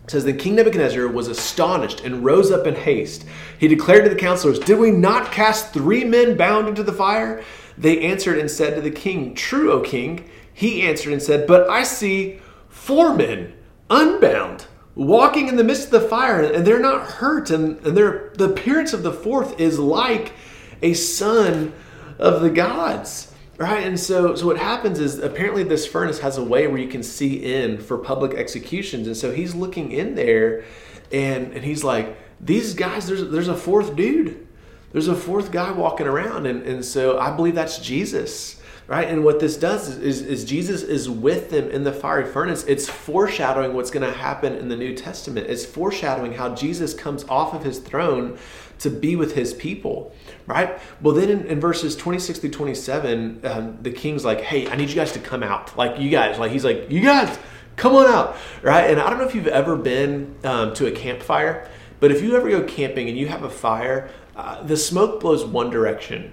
It 0.05 0.11
says, 0.11 0.25
Then 0.25 0.37
King 0.37 0.55
Nebuchadnezzar 0.57 1.09
was 1.09 1.29
astonished 1.29 2.01
and 2.01 2.25
rose 2.25 2.51
up 2.51 2.67
in 2.67 2.75
haste. 2.75 3.25
He 3.59 3.69
declared 3.69 4.05
to 4.05 4.11
the 4.11 4.17
counselors, 4.17 4.59
Did 4.59 4.79
we 4.79 4.91
not 4.91 5.33
cast 5.33 5.73
three 5.73 6.05
men 6.05 6.37
bound 6.37 6.69
into 6.69 6.83
the 6.83 6.93
fire? 6.93 7.43
They 7.77 8.01
answered 8.03 8.39
and 8.39 8.51
said 8.51 8.75
to 8.75 8.81
the 8.81 8.91
king, 8.91 9.35
True, 9.35 9.73
O 9.73 9.81
king. 9.81 10.29
He 10.53 10.83
answered 10.83 11.13
and 11.13 11.23
said, 11.23 11.47
But 11.47 11.69
I 11.69 11.83
see 11.83 12.41
four 12.69 13.15
men 13.15 13.55
unbound 13.91 14.67
walking 14.95 15.49
in 15.49 15.57
the 15.57 15.65
midst 15.65 15.87
of 15.87 15.91
the 15.91 16.09
fire 16.09 16.41
and 16.41 16.65
they're 16.65 16.79
not 16.79 17.05
hurt 17.05 17.51
and, 17.51 17.85
and 17.85 17.97
the 17.97 18.45
appearance 18.45 18.93
of 18.93 19.03
the 19.03 19.13
fourth 19.13 19.59
is 19.59 19.79
like 19.79 20.33
a 20.83 20.95
son 20.95 21.73
of 22.19 22.41
the 22.43 22.51
gods 22.51 23.35
right? 23.57 23.87
And 23.87 23.99
so 23.99 24.35
so 24.35 24.47
what 24.47 24.59
happens 24.59 24.99
is 24.99 25.19
apparently 25.19 25.63
this 25.63 25.87
furnace 25.87 26.21
has 26.21 26.39
a 26.39 26.45
way 26.45 26.67
where 26.67 26.79
you 26.79 26.89
can 26.89 27.03
see 27.03 27.55
in 27.55 27.79
for 27.79 27.99
public 27.99 28.35
executions. 28.35 29.07
And 29.07 29.17
so 29.17 29.33
he's 29.33 29.55
looking 29.55 29.93
in 29.93 30.15
there 30.15 30.65
and 31.13 31.53
and 31.53 31.65
he's 31.65 31.85
like 31.85 32.17
these 32.41 32.75
guys 32.75 33.07
there's 33.07 33.29
there's 33.31 33.49
a 33.49 33.57
fourth 33.57 33.97
dude. 33.97 34.47
There's 34.93 35.09
a 35.09 35.15
fourth 35.15 35.51
guy 35.51 35.73
walking 35.73 36.07
around. 36.07 36.47
And 36.47 36.63
and 36.63 36.85
so 36.85 37.19
i 37.19 37.35
believe 37.35 37.55
that's 37.55 37.79
jesus 37.79 38.61
right? 38.87 39.09
And 39.09 39.25
what 39.25 39.41
this 39.41 39.57
does 39.57 39.89
is, 39.89 39.99
is, 39.99 40.21
is 40.21 40.45
jesus 40.45 40.83
is 40.83 41.09
with 41.09 41.49
them 41.51 41.71
in 41.71 41.85
the 41.85 41.93
fiery 41.93 42.27
furnace. 42.27 42.65
It's 42.65 42.87
foreshadowing 42.87 43.73
what's 43.73 43.91
going 43.91 44.07
to 44.07 44.15
happen 44.15 44.55
in 44.55 44.69
the 44.69 44.77
new 44.77 44.95
testament. 44.95 45.47
It's 45.49 45.65
foreshadowing 45.65 46.35
how 46.35 46.55
jesus 46.55 46.93
comes 46.93 47.25
off 47.25 47.55
of 47.55 47.65
his 47.65 47.79
throne 47.79 48.37
to 48.79 48.91
be 48.91 49.17
with 49.17 49.35
his 49.35 49.55
people 49.55 50.15
right? 50.47 50.79
Well, 51.01 51.15
then 51.15 51.31
in, 51.31 51.47
in 51.47 51.61
verses 51.61 51.97
26 51.97 52.41
through 52.41 52.51
27, 52.51 53.41
um, 53.45 53.79
the 53.83 53.91
king's 53.91 54.25
like, 54.25 54.41
hey, 54.41 54.69
I 54.69 54.77
need 54.77 54.89
you 54.89 54.95
guys 54.95 55.13
to 55.13 55.19
come 55.19 55.43
out. 55.43 55.77
Like, 55.77 55.99
you 55.99 56.11
guys, 56.11 56.39
like, 56.39 56.53
he's 56.53 56.65
like, 56.65 56.91
you 56.91 57.01
guys, 57.01 57.39
come 57.77 57.95
on 57.95 58.07
out, 58.07 58.37
right? 58.63 58.91
And 58.91 59.01
I 59.01 59.09
don't 59.09 59.19
know 59.19 59.27
if 59.27 59.35
you've 59.35 59.47
ever 59.47 59.77
been 59.77 60.35
um, 60.45 60.75
to 60.75 60.87
a 60.87 60.93
campfire, 60.93 61.69
but 62.01 62.11
if 62.11 62.23
you 62.23 62.37
ever 62.37 62.51
go 62.51 62.63
camping 62.65 63.09
and 63.09 63.17
you 63.17 63.29
have 63.29 63.43
a 63.43 63.51
fire, 63.51 64.11
uh, 64.37 64.63
the 64.63 64.77
smoke 64.77 65.21
blows 65.21 65.45
one 65.45 65.71
direction, 65.71 66.33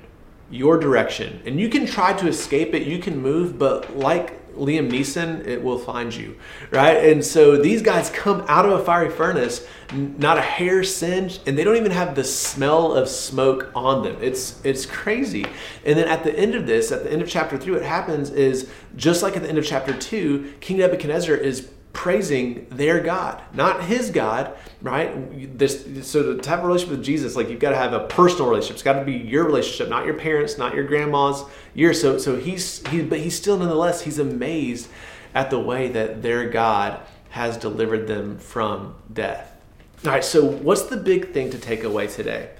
your 0.49 0.77
direction, 0.77 1.41
and 1.45 1.59
you 1.59 1.69
can 1.69 1.85
try 1.85 2.13
to 2.13 2.27
escape 2.27 2.73
it, 2.73 2.83
you 2.83 2.99
can 2.99 3.17
move, 3.17 3.57
but 3.57 3.95
like 3.97 4.40
Liam 4.55 4.91
Neeson, 4.91 5.45
it 5.45 5.63
will 5.63 5.77
find 5.77 6.13
you, 6.13 6.37
right? 6.71 6.97
And 6.97 7.23
so 7.23 7.57
these 7.57 7.81
guys 7.81 8.09
come 8.09 8.43
out 8.47 8.65
of 8.65 8.71
a 8.79 8.83
fiery 8.83 9.09
furnace, 9.09 9.65
not 9.93 10.37
a 10.37 10.41
hair 10.41 10.83
singed, 10.83 11.47
and 11.47 11.57
they 11.57 11.63
don't 11.63 11.77
even 11.77 11.91
have 11.91 12.15
the 12.15 12.23
smell 12.23 12.93
of 12.93 13.09
smoke 13.09 13.71
on 13.75 14.03
them. 14.03 14.17
It's 14.21 14.63
it's 14.65 14.85
crazy. 14.85 15.45
And 15.85 15.97
then 15.97 16.07
at 16.07 16.23
the 16.23 16.37
end 16.37 16.55
of 16.55 16.65
this, 16.67 16.91
at 16.91 17.03
the 17.03 17.11
end 17.11 17.21
of 17.21 17.29
chapter 17.29 17.57
three, 17.57 17.73
what 17.73 17.83
happens 17.83 18.29
is 18.29 18.69
just 18.95 19.23
like 19.23 19.35
at 19.35 19.43
the 19.43 19.49
end 19.49 19.57
of 19.57 19.65
chapter 19.65 19.93
two, 19.93 20.53
King 20.61 20.77
Nebuchadnezzar 20.77 21.35
is 21.35 21.69
praising 21.93 22.67
their 22.69 23.01
God, 23.01 23.41
not 23.53 23.83
his 23.83 24.11
God, 24.11 24.55
right? 24.81 25.57
This 25.57 26.07
so 26.07 26.37
to 26.37 26.49
have 26.49 26.63
a 26.63 26.67
relationship 26.67 26.97
with 26.97 27.05
Jesus, 27.05 27.35
like 27.35 27.49
you've 27.49 27.59
got 27.59 27.71
to 27.71 27.75
have 27.75 27.93
a 27.93 28.07
personal 28.07 28.47
relationship. 28.47 28.75
It's 28.75 28.83
got 28.83 28.99
to 28.99 29.05
be 29.05 29.13
your 29.13 29.45
relationship, 29.45 29.89
not 29.89 30.05
your 30.05 30.13
parents, 30.15 30.57
not 30.57 30.73
your 30.73 30.85
grandma's. 30.85 31.43
Your 31.73 31.93
so 31.93 32.17
so 32.17 32.37
he's 32.37 32.85
he 32.87 33.01
but 33.01 33.19
he's 33.19 33.35
still 33.35 33.57
nonetheless 33.57 34.01
he's 34.01 34.19
amazed 34.19 34.89
at 35.33 35.49
the 35.49 35.59
way 35.59 35.89
that 35.89 36.21
their 36.21 36.49
God 36.49 36.99
has 37.29 37.57
delivered 37.57 38.07
them 38.07 38.37
from 38.37 38.95
death. 39.11 39.55
All 40.05 40.11
right, 40.11 40.23
so 40.23 40.45
what's 40.45 40.83
the 40.83 40.97
big 40.97 41.31
thing 41.33 41.51
to 41.51 41.57
take 41.57 41.83
away 41.83 42.07
today? 42.07 42.51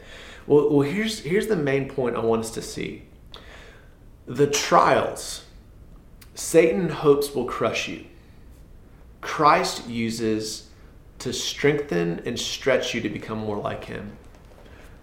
Well, 0.45 0.69
well 0.69 0.81
here's 0.81 1.19
here's 1.19 1.47
the 1.47 1.55
main 1.55 1.89
point 1.89 2.15
I 2.15 2.19
want 2.19 2.41
us 2.41 2.51
to 2.51 2.61
see. 2.61 3.03
The 4.25 4.47
trials 4.47 5.45
Satan 6.35 6.89
hopes 6.89 7.33
will 7.33 7.45
crush 7.45 7.87
you 7.87 8.05
Christ 9.21 9.87
uses 9.87 10.67
to 11.19 11.31
strengthen 11.31 12.21
and 12.25 12.37
stretch 12.39 12.93
you 12.93 13.01
to 13.01 13.09
become 13.09 13.37
more 13.37 13.57
like 13.57 13.85
Him. 13.85 14.17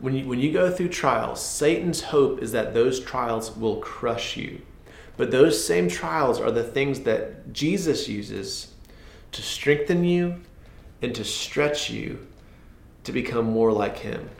When 0.00 0.14
you, 0.14 0.28
when 0.28 0.40
you 0.40 0.52
go 0.52 0.70
through 0.70 0.90
trials, 0.90 1.44
Satan's 1.44 2.02
hope 2.02 2.42
is 2.42 2.52
that 2.52 2.74
those 2.74 3.00
trials 3.00 3.56
will 3.56 3.76
crush 3.76 4.36
you. 4.36 4.60
But 5.16 5.30
those 5.30 5.64
same 5.64 5.88
trials 5.88 6.40
are 6.40 6.50
the 6.50 6.62
things 6.62 7.00
that 7.00 7.52
Jesus 7.52 8.08
uses 8.08 8.74
to 9.32 9.42
strengthen 9.42 10.04
you 10.04 10.40
and 11.02 11.14
to 11.14 11.24
stretch 11.24 11.90
you 11.90 12.26
to 13.04 13.12
become 13.12 13.46
more 13.46 13.72
like 13.72 13.98
Him. 13.98 14.30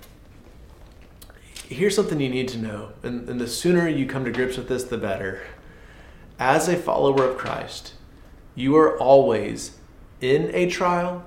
Here's 1.69 1.95
something 1.95 2.21
you 2.21 2.31
need 2.31 2.49
to 2.49 2.59
know, 2.59 2.93
and, 3.03 3.29
and 3.29 3.41
the 3.41 3.47
sooner 3.47 3.89
you 3.89 4.07
come 4.07 4.25
to 4.25 4.33
grips 4.33 4.57
with 4.57 4.69
this, 4.69 4.85
the 4.85 4.99
better. 4.99 5.43
As 6.39 6.69
a 6.69 6.77
follower 6.77 7.25
of 7.25 7.37
Christ, 7.37 7.93
you 8.59 8.77
are 8.77 8.99
always 8.99 9.77
in 10.21 10.51
a 10.55 10.69
trial, 10.69 11.25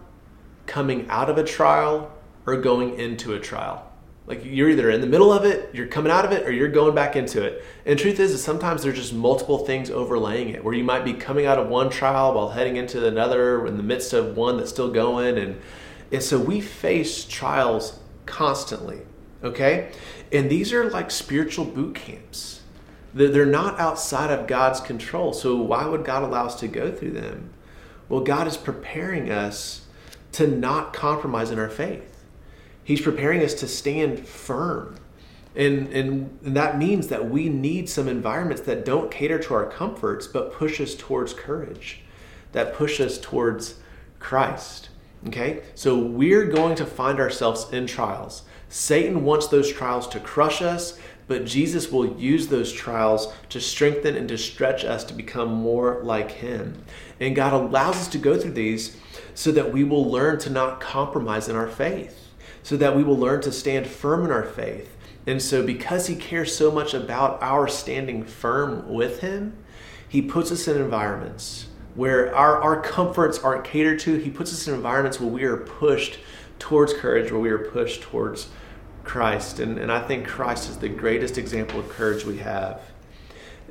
coming 0.66 1.08
out 1.10 1.30
of 1.30 1.38
a 1.38 1.44
trial, 1.44 2.12
or 2.46 2.58
going 2.58 3.00
into 3.00 3.34
a 3.34 3.40
trial. 3.40 3.88
Like 4.28 4.44
you're 4.44 4.70
either 4.70 4.90
in 4.90 5.02
the 5.02 5.08
middle 5.08 5.32
of 5.32 5.46
it, 5.46 5.74
you're 5.74 5.88
coming 5.88 6.12
out 6.12 6.26
of 6.26 6.32
it, 6.32 6.46
or 6.46 6.52
you're 6.52 6.70
going 6.70 6.94
back 6.94 7.16
into 7.16 7.44
it. 7.44 7.64
And 7.86 7.98
truth 7.98 8.20
is, 8.20 8.32
is 8.32 8.44
sometimes 8.44 8.84
there's 8.84 8.98
just 8.98 9.14
multiple 9.14 9.60
things 9.66 9.90
overlaying 9.90 10.50
it, 10.50 10.64
where 10.64 10.74
you 10.74 10.84
might 10.84 11.06
be 11.06 11.14
coming 11.14 11.46
out 11.46 11.58
of 11.58 11.68
one 11.68 11.90
trial 11.90 12.34
while 12.34 12.50
heading 12.50 12.76
into 12.76 13.06
another 13.06 13.66
in 13.66 13.78
the 13.78 13.84
midst 13.84 14.14
of 14.14 14.36
one 14.36 14.58
that's 14.58 14.70
still 14.70 14.92
going. 14.92 15.38
And, 15.38 15.60
and 16.12 16.22
so 16.22 16.38
we 16.38 16.62
face 16.62 17.26
trials 17.26 18.00
constantly, 18.26 19.02
okay? 19.44 19.92
And 20.32 20.50
these 20.50 20.74
are 20.74 20.90
like 20.90 21.12
spiritual 21.12 21.66
boot 21.66 21.96
camps 21.96 22.61
they're 23.14 23.46
not 23.46 23.80
outside 23.80 24.32
of 24.32 24.48
God's 24.48 24.80
control. 24.80 25.34
So 25.34 25.56
why 25.58 25.86
would 25.86 26.06
God 26.06 26.24
allow 26.24 26.46
us 26.46 26.60
to 26.62 26.68
go 26.68 26.92
through 26.92 27.12
them? 27.12 27.54
Well, 28.08 28.22
God 28.22 28.48
is 28.48 28.58
preparing 28.58 29.30
us 29.30 29.88
to 30.34 30.48
not 30.48 30.94
compromise 30.94 31.52
in 31.52 31.60
our 31.60 31.70
faith. 31.70 32.26
He's 32.84 33.02
preparing 33.02 33.44
us 33.44 33.54
to 33.56 33.68
stand 33.68 34.28
firm. 34.28 34.98
And, 35.56 35.90
and, 35.90 36.40
that 36.42 36.78
means 36.78 37.10
that 37.10 37.30
we 37.30 37.50
need 37.50 37.90
some 37.90 38.08
environments 38.08 38.62
that 38.64 38.86
don't 38.86 39.12
cater 39.12 39.38
to 39.40 39.54
our 39.54 39.66
comforts, 39.70 40.26
but 40.26 40.54
push 40.54 40.80
us 40.80 40.96
towards 40.96 41.34
courage, 41.34 42.02
that 42.54 42.74
push 42.74 43.02
us 43.02 43.18
towards 43.18 43.76
Christ. 44.20 44.90
Okay? 45.28 45.62
So 45.76 46.00
we're 46.00 46.46
going 46.46 46.76
to 46.76 46.86
find 46.86 47.20
ourselves 47.20 47.72
in 47.74 47.86
trials. 47.86 48.44
Satan 48.70 49.26
wants 49.26 49.48
those 49.48 49.72
trials 49.72 50.08
to 50.08 50.20
crush 50.22 50.62
us, 50.62 50.98
but 51.32 51.46
Jesus 51.46 51.90
will 51.90 52.20
use 52.20 52.50
those 52.50 52.74
trials 52.74 53.34
to 53.48 53.62
strengthen 53.62 54.18
and 54.18 54.28
to 54.28 54.38
stretch 54.38 54.84
us 54.84 55.06
to 55.06 55.14
become 55.14 55.48
more 55.54 56.02
like 56.04 56.30
Him. 56.30 56.84
And 57.22 57.38
God 57.38 57.54
allows 57.54 57.96
us 57.96 58.10
to 58.10 58.18
go 58.18 58.38
through 58.38 58.52
these 58.52 58.98
so 59.34 59.54
that 59.54 59.72
we 59.72 59.86
will 59.86 60.12
learn 60.12 60.40
to 60.40 60.50
not 60.50 60.82
compromise 60.82 61.48
in 61.48 61.56
our 61.56 61.70
faith, 61.70 62.28
so 62.64 62.76
that 62.76 62.98
we 62.98 63.04
will 63.06 63.18
learn 63.18 63.40
to 63.44 63.52
stand 63.54 63.88
firm 63.88 64.26
in 64.26 64.32
our 64.32 64.44
faith. 64.44 64.94
And 65.26 65.42
so, 65.42 65.66
because 65.66 66.08
He 66.08 66.18
cares 66.18 66.54
so 66.54 66.70
much 66.70 66.94
about 66.94 67.42
our 67.42 67.66
standing 67.70 68.26
firm 68.26 68.94
with 68.94 69.22
Him, 69.22 69.54
He 70.10 70.22
puts 70.22 70.52
us 70.52 70.68
in 70.68 70.76
environments 70.76 71.68
where 71.96 72.36
our, 72.36 72.62
our 72.62 72.82
comforts 72.82 73.40
aren't 73.40 73.64
catered 73.64 74.00
to. 74.00 74.18
He 74.18 74.30
puts 74.30 74.52
us 74.52 74.68
in 74.68 74.74
environments 74.74 75.18
where 75.18 75.32
we 75.32 75.46
are 75.46 75.56
pushed 75.56 76.20
towards 76.60 76.94
courage, 76.94 77.32
where 77.32 77.40
we 77.40 77.52
are 77.52 77.70
pushed 77.72 78.02
towards 78.02 78.50
Christ. 79.04 79.60
And, 79.60 79.78
and 79.78 79.92
I 79.92 80.06
think 80.06 80.28
Christ 80.28 80.70
is 80.70 80.78
the 80.78 80.90
greatest 80.90 81.38
example 81.38 81.80
of 81.80 81.90
courage 81.90 82.26
we 82.26 82.38
have. 82.38 82.82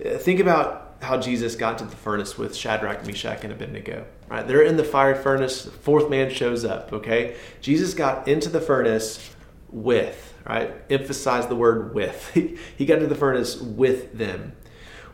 Uh, 0.05 0.19
think 0.19 0.41
about 0.41 0.97
how 1.03 1.19
Jesus 1.19 1.57
got 1.57 1.79
to 1.79 1.85
the 1.85 1.97
furnace 1.97 2.37
with 2.37 2.55
Shadrach, 2.55 3.07
Meshach, 3.07 3.43
and 3.43 3.53
Abednego. 3.53 4.07
Right? 4.29 4.47
They're 4.47 4.63
in 4.63 4.77
the 4.77 4.85
fiery 4.85 5.21
furnace. 5.21 5.65
The 5.65 5.71
fourth 5.71 6.11
man 6.11 6.31
shows 6.31 6.65
up. 6.65 6.93
Okay, 6.93 7.37
Jesus 7.61 7.95
got 7.95 8.29
into 8.29 8.49
the 8.49 8.61
furnace 8.61 9.31
with. 9.71 10.27
Right, 10.47 10.73
emphasize 10.89 11.47
the 11.47 11.57
word 11.57 11.95
with. 11.95 12.31
he 12.77 12.87
got 12.87 12.97
into 12.97 13.09
the 13.09 13.15
furnace 13.15 13.61
with 13.61 14.17
them. 14.17 14.55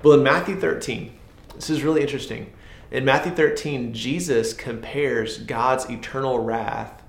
Well, 0.02 0.14
in 0.14 0.22
Matthew 0.22 0.58
13, 0.58 1.12
this 1.56 1.68
is 1.68 1.82
really 1.82 2.00
interesting. 2.00 2.52
In 2.90 3.04
Matthew 3.04 3.32
13, 3.32 3.92
Jesus 3.92 4.52
compares 4.52 5.38
God's 5.38 5.90
eternal 5.90 6.38
wrath 6.38 7.02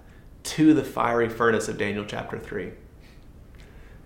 to 0.44 0.74
the 0.74 0.84
fiery 0.84 1.30
furnace 1.30 1.68
of 1.68 1.78
Daniel 1.78 2.06
chapter 2.06 2.40
3. 2.40 2.72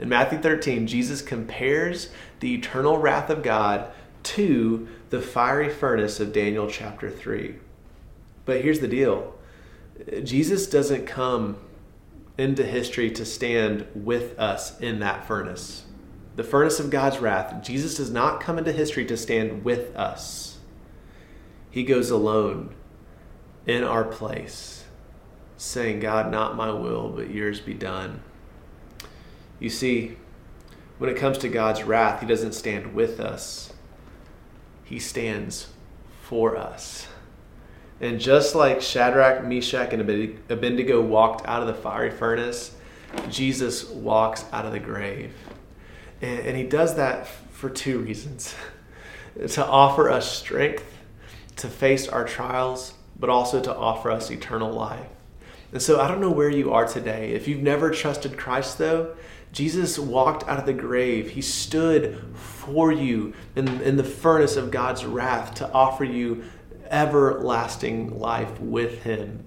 In 0.01 0.09
Matthew 0.09 0.39
13, 0.39 0.87
Jesus 0.87 1.21
compares 1.21 2.09
the 2.39 2.55
eternal 2.55 2.97
wrath 2.97 3.29
of 3.29 3.43
God 3.43 3.91
to 4.23 4.87
the 5.11 5.21
fiery 5.21 5.69
furnace 5.69 6.19
of 6.19 6.33
Daniel 6.33 6.67
chapter 6.67 7.11
3. 7.11 7.55
But 8.45 8.61
here's 8.61 8.79
the 8.79 8.87
deal 8.87 9.35
Jesus 10.23 10.67
doesn't 10.67 11.05
come 11.05 11.57
into 12.35 12.65
history 12.65 13.11
to 13.11 13.23
stand 13.23 13.85
with 13.93 14.39
us 14.39 14.79
in 14.79 14.99
that 15.01 15.27
furnace. 15.27 15.83
The 16.35 16.43
furnace 16.43 16.79
of 16.79 16.89
God's 16.89 17.19
wrath, 17.19 17.61
Jesus 17.61 17.95
does 17.95 18.09
not 18.09 18.41
come 18.41 18.57
into 18.57 18.71
history 18.71 19.05
to 19.05 19.17
stand 19.17 19.63
with 19.63 19.95
us. 19.95 20.57
He 21.69 21.83
goes 21.83 22.09
alone 22.09 22.73
in 23.67 23.83
our 23.83 24.05
place, 24.05 24.85
saying, 25.57 25.99
God, 25.99 26.31
not 26.31 26.55
my 26.55 26.71
will, 26.71 27.09
but 27.09 27.29
yours 27.29 27.59
be 27.59 27.75
done. 27.75 28.23
You 29.61 29.69
see, 29.69 30.17
when 30.97 31.09
it 31.09 31.15
comes 31.15 31.37
to 31.37 31.47
God's 31.47 31.83
wrath, 31.83 32.19
He 32.19 32.27
doesn't 32.27 32.53
stand 32.53 32.93
with 32.93 33.21
us, 33.21 33.71
He 34.83 34.99
stands 34.99 35.67
for 36.23 36.57
us. 36.57 37.07
And 38.01 38.19
just 38.19 38.55
like 38.55 38.81
Shadrach, 38.81 39.45
Meshach, 39.45 39.93
and 39.93 40.01
Abednego 40.49 40.99
walked 41.01 41.47
out 41.47 41.61
of 41.61 41.67
the 41.67 41.75
fiery 41.75 42.09
furnace, 42.09 42.75
Jesus 43.29 43.87
walks 43.87 44.43
out 44.51 44.65
of 44.65 44.71
the 44.71 44.79
grave. 44.79 45.35
And, 46.21 46.39
and 46.39 46.57
he 46.57 46.63
does 46.63 46.95
that 46.95 47.27
for 47.27 47.69
two 47.69 47.99
reasons 47.99 48.55
to 49.49 49.63
offer 49.63 50.09
us 50.09 50.35
strength 50.35 50.85
to 51.57 51.67
face 51.67 52.07
our 52.07 52.25
trials, 52.25 52.95
but 53.19 53.29
also 53.29 53.61
to 53.61 53.75
offer 53.75 54.09
us 54.09 54.31
eternal 54.31 54.71
life. 54.71 55.05
And 55.71 55.81
so 55.81 56.01
I 56.01 56.07
don't 56.07 56.21
know 56.21 56.31
where 56.31 56.49
you 56.49 56.73
are 56.73 56.87
today. 56.87 57.33
If 57.33 57.47
you've 57.47 57.61
never 57.61 57.91
trusted 57.91 58.35
Christ, 58.35 58.79
though, 58.79 59.15
Jesus 59.51 59.99
walked 59.99 60.47
out 60.47 60.59
of 60.59 60.65
the 60.65 60.73
grave. 60.73 61.31
He 61.31 61.41
stood 61.41 62.23
for 62.35 62.91
you 62.91 63.33
in, 63.55 63.67
in 63.81 63.97
the 63.97 64.03
furnace 64.03 64.55
of 64.55 64.71
God's 64.71 65.05
wrath 65.05 65.55
to 65.55 65.71
offer 65.71 66.03
you 66.03 66.43
everlasting 66.89 68.19
life 68.19 68.59
with 68.59 69.03
Him. 69.03 69.45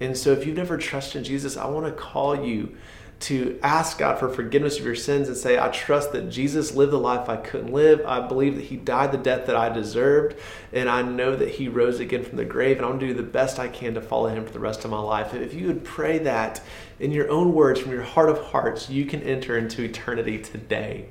And 0.00 0.16
so, 0.16 0.32
if 0.32 0.46
you've 0.46 0.56
never 0.56 0.76
trusted 0.76 1.24
Jesus, 1.24 1.56
I 1.56 1.66
want 1.66 1.86
to 1.86 1.92
call 1.92 2.44
you 2.44 2.76
to 3.20 3.58
ask 3.62 3.98
God 3.98 4.18
for 4.18 4.28
forgiveness 4.28 4.78
of 4.78 4.84
your 4.84 4.94
sins 4.94 5.28
and 5.28 5.36
say, 5.36 5.58
I 5.58 5.68
trust 5.68 6.12
that 6.12 6.30
Jesus 6.30 6.74
lived 6.74 6.92
the 6.92 6.98
life 6.98 7.28
I 7.28 7.36
couldn't 7.36 7.72
live. 7.72 8.04
I 8.06 8.26
believe 8.26 8.56
that 8.56 8.64
He 8.64 8.76
died 8.76 9.12
the 9.12 9.18
death 9.18 9.46
that 9.46 9.56
I 9.56 9.68
deserved. 9.68 10.36
And 10.72 10.88
I 10.88 11.02
know 11.02 11.34
that 11.34 11.50
He 11.50 11.68
rose 11.68 12.00
again 12.00 12.24
from 12.24 12.36
the 12.36 12.44
grave. 12.44 12.76
And 12.76 12.86
I'm 12.86 12.98
going 12.98 13.00
to 13.00 13.06
do 13.08 13.14
the 13.14 13.22
best 13.22 13.58
I 13.58 13.68
can 13.68 13.94
to 13.94 14.02
follow 14.02 14.28
Him 14.28 14.44
for 14.44 14.52
the 14.52 14.58
rest 14.58 14.84
of 14.84 14.90
my 14.90 15.00
life. 15.00 15.32
If 15.32 15.54
you 15.54 15.68
would 15.68 15.84
pray 15.84 16.18
that 16.18 16.60
in 16.98 17.12
your 17.12 17.30
own 17.30 17.54
words 17.54 17.80
from 17.80 17.92
your 17.92 18.02
heart 18.02 18.28
of 18.28 18.40
hearts, 18.40 18.90
you 18.90 19.06
can 19.06 19.22
enter 19.22 19.56
into 19.56 19.82
eternity 19.84 20.38
today. 20.38 21.08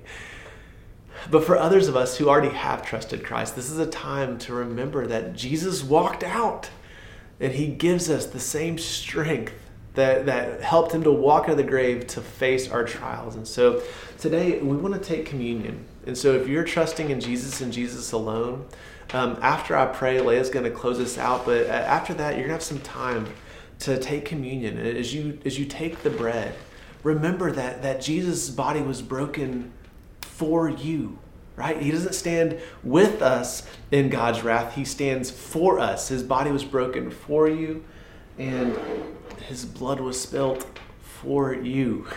But 1.31 1.45
for 1.45 1.57
others 1.57 1.87
of 1.87 1.95
us 1.95 2.17
who 2.17 2.29
already 2.29 2.55
have 2.55 2.85
trusted 2.85 3.23
Christ, 3.23 3.55
this 3.55 3.69
is 3.69 3.79
a 3.79 3.87
time 3.87 4.37
to 4.39 4.53
remember 4.53 5.07
that 5.07 5.33
Jesus 5.33 5.83
walked 5.83 6.23
out 6.23 6.69
and 7.39 7.53
He 7.53 7.67
gives 7.67 8.09
us 8.09 8.25
the 8.25 8.39
same 8.39 8.77
strength 8.77 9.53
that, 9.95 10.25
that 10.25 10.61
helped 10.61 10.91
him 10.91 11.03
to 11.03 11.11
walk 11.11 11.43
out 11.43 11.51
of 11.51 11.57
the 11.57 11.63
grave 11.63 12.07
to 12.07 12.21
face 12.21 12.69
our 12.69 12.83
trials. 12.83 13.35
And 13.35 13.47
so 13.47 13.83
today 14.17 14.59
we 14.59 14.75
want 14.75 14.95
to 14.95 14.99
take 14.99 15.25
communion. 15.25 15.85
And 16.05 16.17
so 16.17 16.33
if 16.33 16.47
you're 16.47 16.63
trusting 16.63 17.09
in 17.09 17.19
Jesus 17.19 17.61
and 17.61 17.71
Jesus 17.71 18.11
alone, 18.11 18.65
um, 19.13 19.37
after 19.41 19.75
I 19.75 19.85
pray, 19.85 20.17
Leia's 20.17 20.49
going 20.49 20.65
to 20.65 20.71
close 20.71 20.99
us 20.99 21.17
out. 21.17 21.45
But 21.45 21.67
uh, 21.67 21.69
after 21.69 22.13
that, 22.15 22.31
you're 22.31 22.47
going 22.47 22.49
to 22.49 22.53
have 22.53 22.63
some 22.63 22.79
time 22.79 23.27
to 23.79 23.99
take 23.99 24.25
communion. 24.25 24.77
And 24.77 24.97
as 24.97 25.13
you 25.13 25.39
as 25.45 25.59
you 25.59 25.65
take 25.65 26.03
the 26.03 26.09
bread, 26.09 26.55
remember 27.03 27.51
that 27.51 27.83
that 27.83 28.01
Jesus' 28.01 28.49
body 28.49 28.81
was 28.81 29.01
broken 29.01 29.71
for 30.21 30.69
you. 30.69 31.19
Right? 31.55 31.79
He 31.79 31.91
doesn't 31.91 32.15
stand 32.15 32.59
with 32.83 33.21
us 33.21 33.67
in 33.91 34.09
God's 34.09 34.43
wrath. 34.43 34.73
He 34.73 34.85
stands 34.85 35.29
for 35.29 35.79
us. 35.79 36.07
His 36.07 36.23
body 36.23 36.49
was 36.49 36.63
broken 36.63 37.11
for 37.11 37.47
you. 37.47 37.83
And 38.39 38.75
his 39.47 39.65
blood 39.65 39.99
was 39.99 40.19
spilt 40.19 40.65
for 41.01 41.53
you 41.53 42.07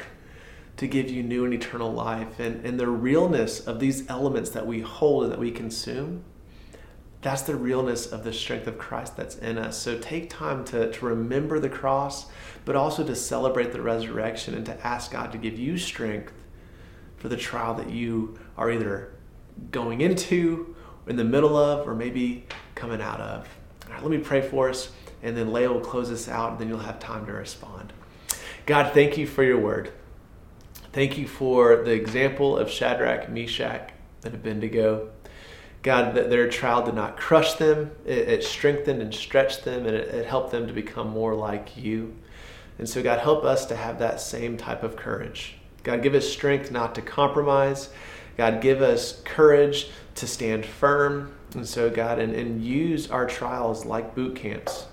to 0.76 0.86
give 0.86 1.10
you 1.10 1.22
new 1.22 1.44
and 1.44 1.54
eternal 1.54 1.92
life. 1.92 2.38
And, 2.38 2.64
and 2.64 2.78
the 2.78 2.88
realness 2.88 3.60
of 3.66 3.80
these 3.80 4.08
elements 4.08 4.50
that 4.50 4.66
we 4.66 4.80
hold 4.80 5.24
and 5.24 5.32
that 5.32 5.38
we 5.38 5.50
consume, 5.50 6.24
that's 7.22 7.42
the 7.42 7.56
realness 7.56 8.06
of 8.06 8.24
the 8.24 8.32
strength 8.32 8.66
of 8.66 8.78
Christ 8.78 9.16
that's 9.16 9.36
in 9.36 9.58
us. 9.58 9.78
So 9.78 9.98
take 9.98 10.30
time 10.30 10.64
to, 10.66 10.92
to 10.92 11.06
remember 11.06 11.58
the 11.58 11.68
cross, 11.68 12.26
but 12.64 12.76
also 12.76 13.04
to 13.04 13.16
celebrate 13.16 13.72
the 13.72 13.80
resurrection 13.80 14.54
and 14.54 14.66
to 14.66 14.86
ask 14.86 15.10
God 15.10 15.32
to 15.32 15.38
give 15.38 15.58
you 15.58 15.78
strength 15.78 16.32
for 17.16 17.28
the 17.28 17.36
trial 17.36 17.74
that 17.74 17.90
you 17.90 18.38
are 18.56 18.70
either 18.70 19.12
going 19.70 20.02
into, 20.02 20.76
in 21.06 21.16
the 21.16 21.24
middle 21.24 21.56
of, 21.56 21.86
or 21.88 21.94
maybe 21.94 22.44
coming 22.74 23.00
out 23.00 23.20
of. 23.20 23.48
All 23.86 23.92
right, 23.92 24.02
let 24.02 24.10
me 24.10 24.18
pray 24.18 24.42
for 24.42 24.68
us 24.68 24.90
and 25.22 25.36
then 25.36 25.48
Leia 25.48 25.72
will 25.72 25.80
close 25.80 26.10
us 26.10 26.28
out, 26.28 26.52
and 26.52 26.60
then 26.60 26.68
you'll 26.68 26.78
have 26.78 26.98
time 26.98 27.26
to 27.26 27.32
respond. 27.32 27.92
God, 28.66 28.92
thank 28.92 29.16
you 29.16 29.26
for 29.26 29.42
your 29.42 29.58
word. 29.58 29.92
Thank 30.92 31.18
you 31.18 31.28
for 31.28 31.84
the 31.84 31.92
example 31.92 32.56
of 32.56 32.70
Shadrach, 32.70 33.28
Meshach, 33.28 33.90
and 34.24 34.34
Abednego. 34.34 35.10
God, 35.82 36.14
that 36.14 36.30
their 36.30 36.48
trial 36.48 36.84
did 36.84 36.94
not 36.94 37.16
crush 37.16 37.54
them, 37.54 37.92
it, 38.04 38.28
it 38.28 38.44
strengthened 38.44 39.00
and 39.00 39.14
stretched 39.14 39.64
them, 39.64 39.86
and 39.86 39.94
it, 39.94 40.08
it 40.08 40.26
helped 40.26 40.50
them 40.50 40.66
to 40.66 40.72
become 40.72 41.10
more 41.10 41.34
like 41.34 41.76
you. 41.76 42.16
And 42.78 42.88
so, 42.88 43.02
God, 43.02 43.20
help 43.20 43.44
us 43.44 43.66
to 43.66 43.76
have 43.76 43.98
that 44.00 44.20
same 44.20 44.56
type 44.56 44.82
of 44.82 44.96
courage. 44.96 45.56
God, 45.82 46.02
give 46.02 46.14
us 46.14 46.28
strength 46.28 46.70
not 46.70 46.94
to 46.96 47.02
compromise. 47.02 47.90
God, 48.36 48.60
give 48.60 48.82
us 48.82 49.22
courage 49.24 49.90
to 50.16 50.26
stand 50.26 50.66
firm. 50.66 51.32
And 51.54 51.66
so, 51.66 51.88
God, 51.88 52.18
and, 52.18 52.34
and 52.34 52.62
use 52.62 53.10
our 53.10 53.26
trials 53.26 53.84
like 53.84 54.14
boot 54.14 54.34
camps 54.34 54.86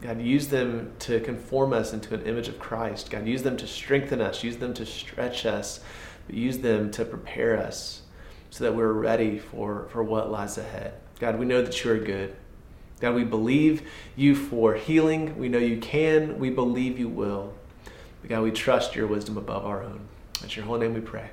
God, 0.00 0.20
use 0.20 0.48
them 0.48 0.92
to 1.00 1.20
conform 1.20 1.72
us 1.72 1.92
into 1.92 2.14
an 2.14 2.22
image 2.22 2.48
of 2.48 2.58
Christ. 2.58 3.10
God, 3.10 3.26
use 3.26 3.42
them 3.42 3.56
to 3.58 3.66
strengthen 3.66 4.20
us, 4.20 4.42
use 4.42 4.56
them 4.56 4.72
to 4.74 4.86
stretch 4.86 5.44
us, 5.44 5.80
but 6.26 6.34
use 6.34 6.58
them 6.58 6.90
to 6.92 7.04
prepare 7.04 7.58
us 7.58 8.02
so 8.48 8.64
that 8.64 8.74
we're 8.74 8.92
ready 8.92 9.38
for, 9.38 9.88
for 9.90 10.02
what 10.02 10.30
lies 10.30 10.56
ahead. 10.56 10.94
God, 11.18 11.38
we 11.38 11.44
know 11.44 11.60
that 11.60 11.84
you 11.84 11.92
are 11.92 11.98
good. 11.98 12.34
God, 13.00 13.14
we 13.14 13.24
believe 13.24 13.82
you 14.16 14.34
for 14.34 14.74
healing. 14.74 15.38
We 15.38 15.48
know 15.48 15.58
you 15.58 15.78
can. 15.78 16.38
We 16.38 16.50
believe 16.50 16.98
you 16.98 17.08
will. 17.08 17.52
But 18.20 18.30
God, 18.30 18.42
we 18.42 18.50
trust 18.50 18.96
your 18.96 19.06
wisdom 19.06 19.36
above 19.36 19.64
our 19.64 19.82
own. 19.82 20.00
It's 20.42 20.56
your 20.56 20.64
whole 20.64 20.78
name 20.78 20.94
we 20.94 21.00
pray. 21.00 21.30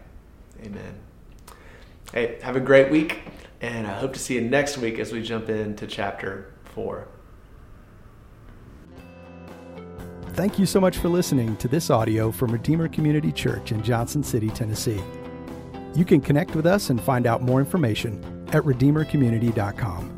Amen. 0.63 0.93
Hey, 2.13 2.39
have 2.41 2.55
a 2.55 2.61
great 2.61 2.89
week, 2.89 3.19
and 3.61 3.85
I 3.85 3.93
hope 3.93 4.13
to 4.13 4.19
see 4.19 4.35
you 4.35 4.41
next 4.41 4.77
week 4.77 4.97
as 4.99 5.11
we 5.11 5.21
jump 5.21 5.49
into 5.49 5.87
chapter 5.87 6.53
4. 6.73 7.07
Thank 10.37 10.59
you 10.59 10.67
so 10.67 10.79
much 10.79 10.99
for 10.99 11.09
listening 11.09 11.57
to 11.57 11.67
this 11.67 11.89
audio 11.89 12.31
from 12.31 12.51
Redeemer 12.51 12.87
Community 12.89 13.31
Church 13.31 13.71
in 13.71 13.81
Johnson 13.81 14.21
City, 14.21 14.49
Tennessee. 14.49 15.01
You 15.95 16.05
can 16.05 16.21
connect 16.21 16.53
with 16.55 16.67
us 16.67 16.91
and 16.91 17.01
find 17.01 17.25
out 17.25 17.41
more 17.41 17.59
information 17.59 18.23
at 18.49 18.61
redeemercommunity.com. 18.61 20.16